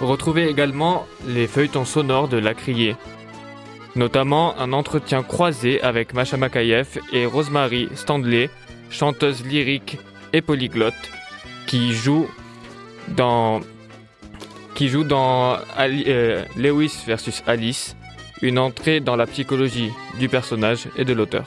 [0.00, 2.96] Retrouvez également les feuilletons sonores de La Criée,
[3.96, 8.48] notamment un entretien croisé avec Macha Makayev et Rosemary Standley,
[8.90, 9.98] chanteuse lyrique
[10.32, 10.94] et polyglotte,
[11.66, 12.28] qui joue
[13.08, 13.60] dans,
[14.74, 17.96] qui joue dans euh, Lewis versus Alice,
[18.42, 21.46] une entrée dans la psychologie du personnage et de l'auteur.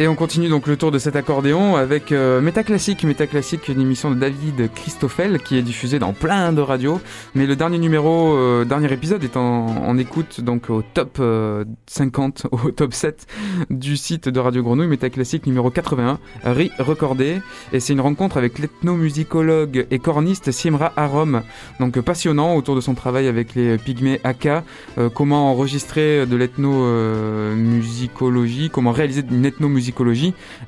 [0.00, 3.04] Et on continue donc le tour de cet accordéon avec euh, Métaclassique.
[3.04, 7.02] Métaclassique, une émission de David Christoffel qui est diffusée dans plein de radios.
[7.34, 12.46] Mais le dernier numéro, euh, dernier épisode est en, écoute donc au top euh, 50,
[12.50, 13.26] au top 7
[13.68, 14.86] du site de Radio Grenouille.
[14.86, 17.42] Métaclassique numéro 81, Ri recordé.
[17.74, 21.42] Et c'est une rencontre avec l'ethnomusicologue et corniste Simra Arom.
[21.78, 24.64] Donc euh, passionnant autour de son travail avec les pygmées Aka.
[24.96, 29.89] euh, comment enregistrer de l'ethnomusicologie, comment réaliser une ethnomusicologie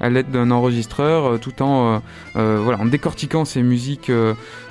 [0.00, 1.98] à l'aide d'un enregistreur, euh, tout en, euh,
[2.36, 4.10] euh, voilà, en décortiquant ces musiques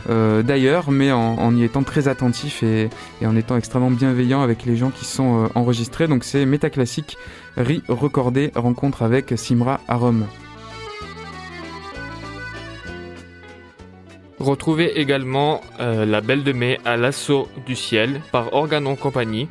[0.07, 2.89] d'ailleurs, mais en, y étant très attentif et,
[3.23, 6.07] en étant extrêmement bienveillant avec les gens qui sont enregistrés.
[6.07, 7.17] Donc c'est Métaclassique,
[7.57, 10.25] Ri recordé, rencontre avec Simra Arom.
[14.39, 19.47] Retrouvez également La Belle de Mai à l'assaut du ciel par Organon Compagnie,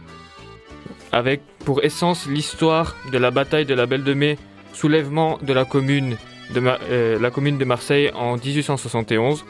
[1.13, 4.39] avec pour essence l'histoire de la bataille de la Belle de Mai,
[4.73, 6.17] soulèvement de la commune
[6.55, 6.61] de,
[6.91, 9.45] euh, Marseille en 1871.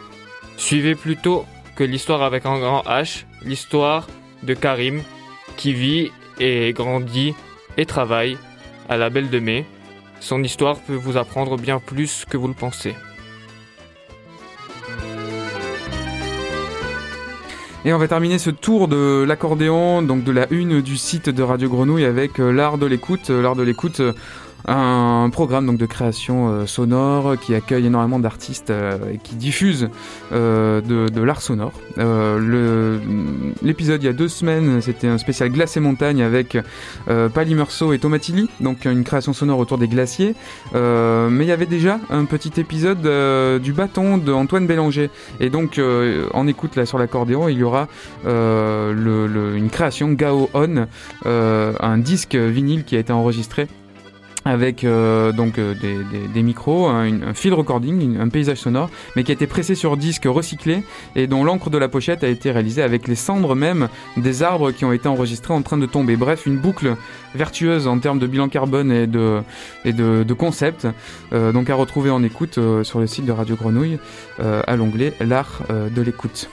[0.57, 1.45] Suivez plutôt
[1.77, 4.07] que l'histoire avec un grand H, l'histoire
[4.43, 5.03] de Karim
[5.57, 7.35] qui vit et grandit
[7.77, 8.37] et travaille
[8.89, 9.64] à la Belle de Mai.
[10.21, 12.95] Son histoire peut vous apprendre bien plus que vous le pensez.
[17.87, 21.43] Et on va terminer ce tour de l'accordéon, donc de la une du site de
[21.43, 23.31] Radio Grenouille avec euh, l'art de l'écoute.
[23.31, 24.03] Euh, L'art de l'écoute,
[24.71, 29.89] un programme donc de création euh, sonore qui accueille énormément d'artistes euh, et qui diffuse
[30.33, 31.73] euh, de, l'art sonore.
[33.62, 36.57] L'épisode il y a deux semaines, c'était un spécial glace et montagne avec
[37.35, 40.35] Pali Meursault et Tomatili, donc une création sonore autour des glaciers.
[40.73, 43.03] Mais il y avait déjà un petit épisode
[43.61, 45.11] du bâton d'Antoine Bélanger.
[45.41, 45.81] Et donc,
[46.33, 47.89] en écoute là sur l'accordéon, il y aura
[48.25, 50.87] une création Gao On,
[51.27, 53.68] un disque vinyle qui a été enregistré
[54.51, 55.74] avec euh, donc euh,
[56.34, 59.74] des, micros, un, une- un field recording, un paysage sonore, mais qui a été pressé
[59.74, 60.82] sur disque recyclé
[61.16, 64.72] et dont l'encre de la pochette a été réalisée avec les cendres même des arbres
[64.72, 66.16] qui ont été enregistrés en train de tomber.
[66.16, 66.96] Bref, une boucle
[67.34, 69.40] vertueuse en termes de bilan carbone et de,
[69.84, 70.86] et de, concept.
[71.32, 73.98] Euh, donc à retrouver en écoute sur le site de Radio Grenouille
[74.38, 76.48] à l'onglet L'art de l'écoute.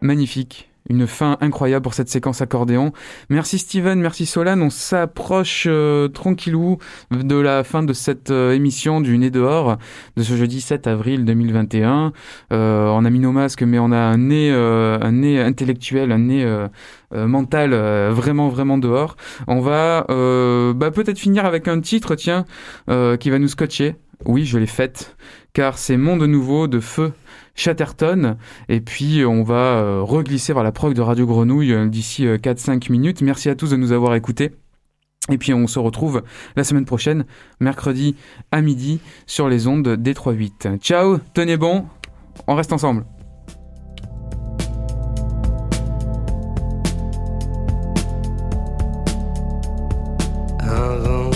[0.00, 0.68] Magnifique.
[0.90, 2.92] Une fin incroyable pour cette séquence accordéon.
[3.28, 4.62] Merci Steven, merci Solane.
[4.62, 6.78] On s'approche euh, tranquillou
[7.10, 9.76] de la fin de cette euh, émission du Nez dehors
[10.16, 12.14] de ce jeudi 7 avril 2021.
[12.52, 16.10] Euh, on a mis nos masques, mais on a un nez, euh, un nez intellectuel,
[16.10, 16.66] un nez
[17.12, 17.74] mental
[18.10, 19.16] vraiment vraiment dehors.
[19.46, 22.46] On va bah, peut-être finir avec un titre, tiens,
[22.86, 23.96] qui va nous scotcher.
[24.24, 25.16] Oui, je l'ai faite,
[25.52, 27.12] car c'est Monde Nouveau de Feu
[27.58, 28.36] Chatterton.
[28.68, 32.38] Et puis, on va euh, reglisser vers la prog de Radio Grenouille euh, d'ici euh,
[32.38, 33.20] 4-5 minutes.
[33.20, 34.52] Merci à tous de nous avoir écoutés.
[35.30, 36.22] Et puis, on se retrouve
[36.56, 37.26] la semaine prochaine,
[37.60, 38.14] mercredi
[38.52, 40.78] à midi, sur les ondes des 3-8.
[40.78, 41.84] Ciao, tenez bon,
[42.46, 43.04] on reste ensemble.
[50.60, 51.30] Un vent,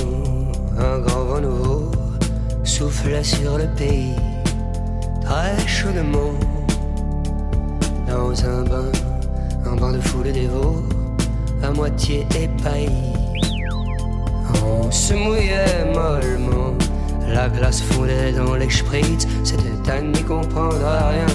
[0.79, 1.91] un grand nouveau
[2.65, 4.15] souffle sur le pays,
[5.33, 6.35] très chaudement.
[8.07, 8.91] Dans un bain,
[9.67, 10.83] un bain de foule dévot,
[11.63, 13.17] à moitié épaillis.
[14.63, 16.75] On se mouillait mollement,
[17.27, 21.31] la La glace fondait dans les spritz, c'était à n'y comprendre rien.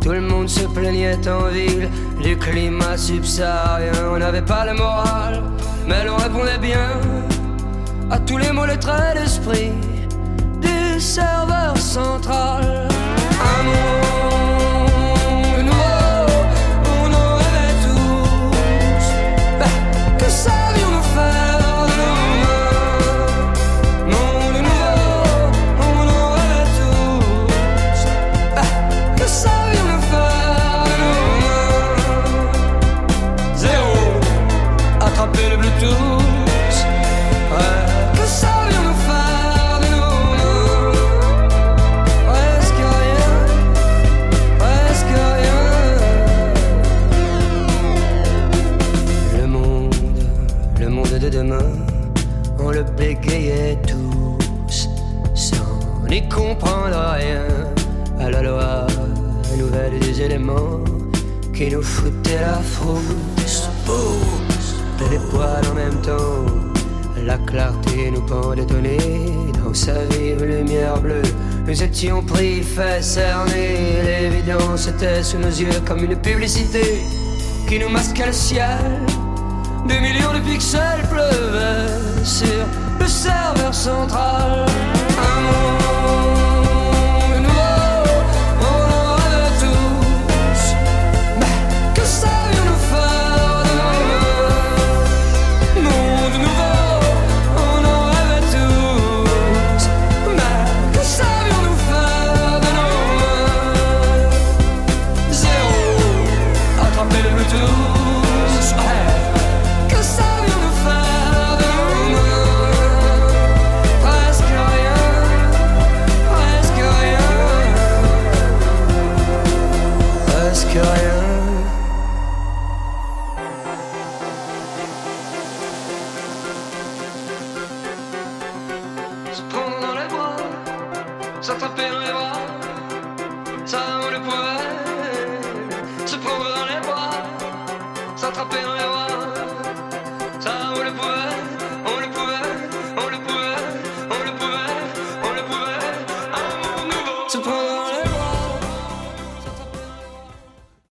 [0.00, 1.88] Tout le monde se plaignait en ville
[2.22, 3.92] du climat subsaharien.
[4.14, 5.42] On n'avait pas le moral,
[5.88, 6.88] mais l'on répondait bien
[8.10, 9.72] à tous les mots, les traits d'esprit
[10.62, 12.79] du serveur central.
[13.40, 13.99] Un
[72.02, 74.00] étions pris, fait cerner.
[74.02, 77.02] L'évidence était sous nos yeux comme une publicité
[77.68, 78.78] qui nous masquait le ciel.
[79.86, 82.64] Des millions de pixels pleuvaient sur
[82.98, 84.66] le serveur central.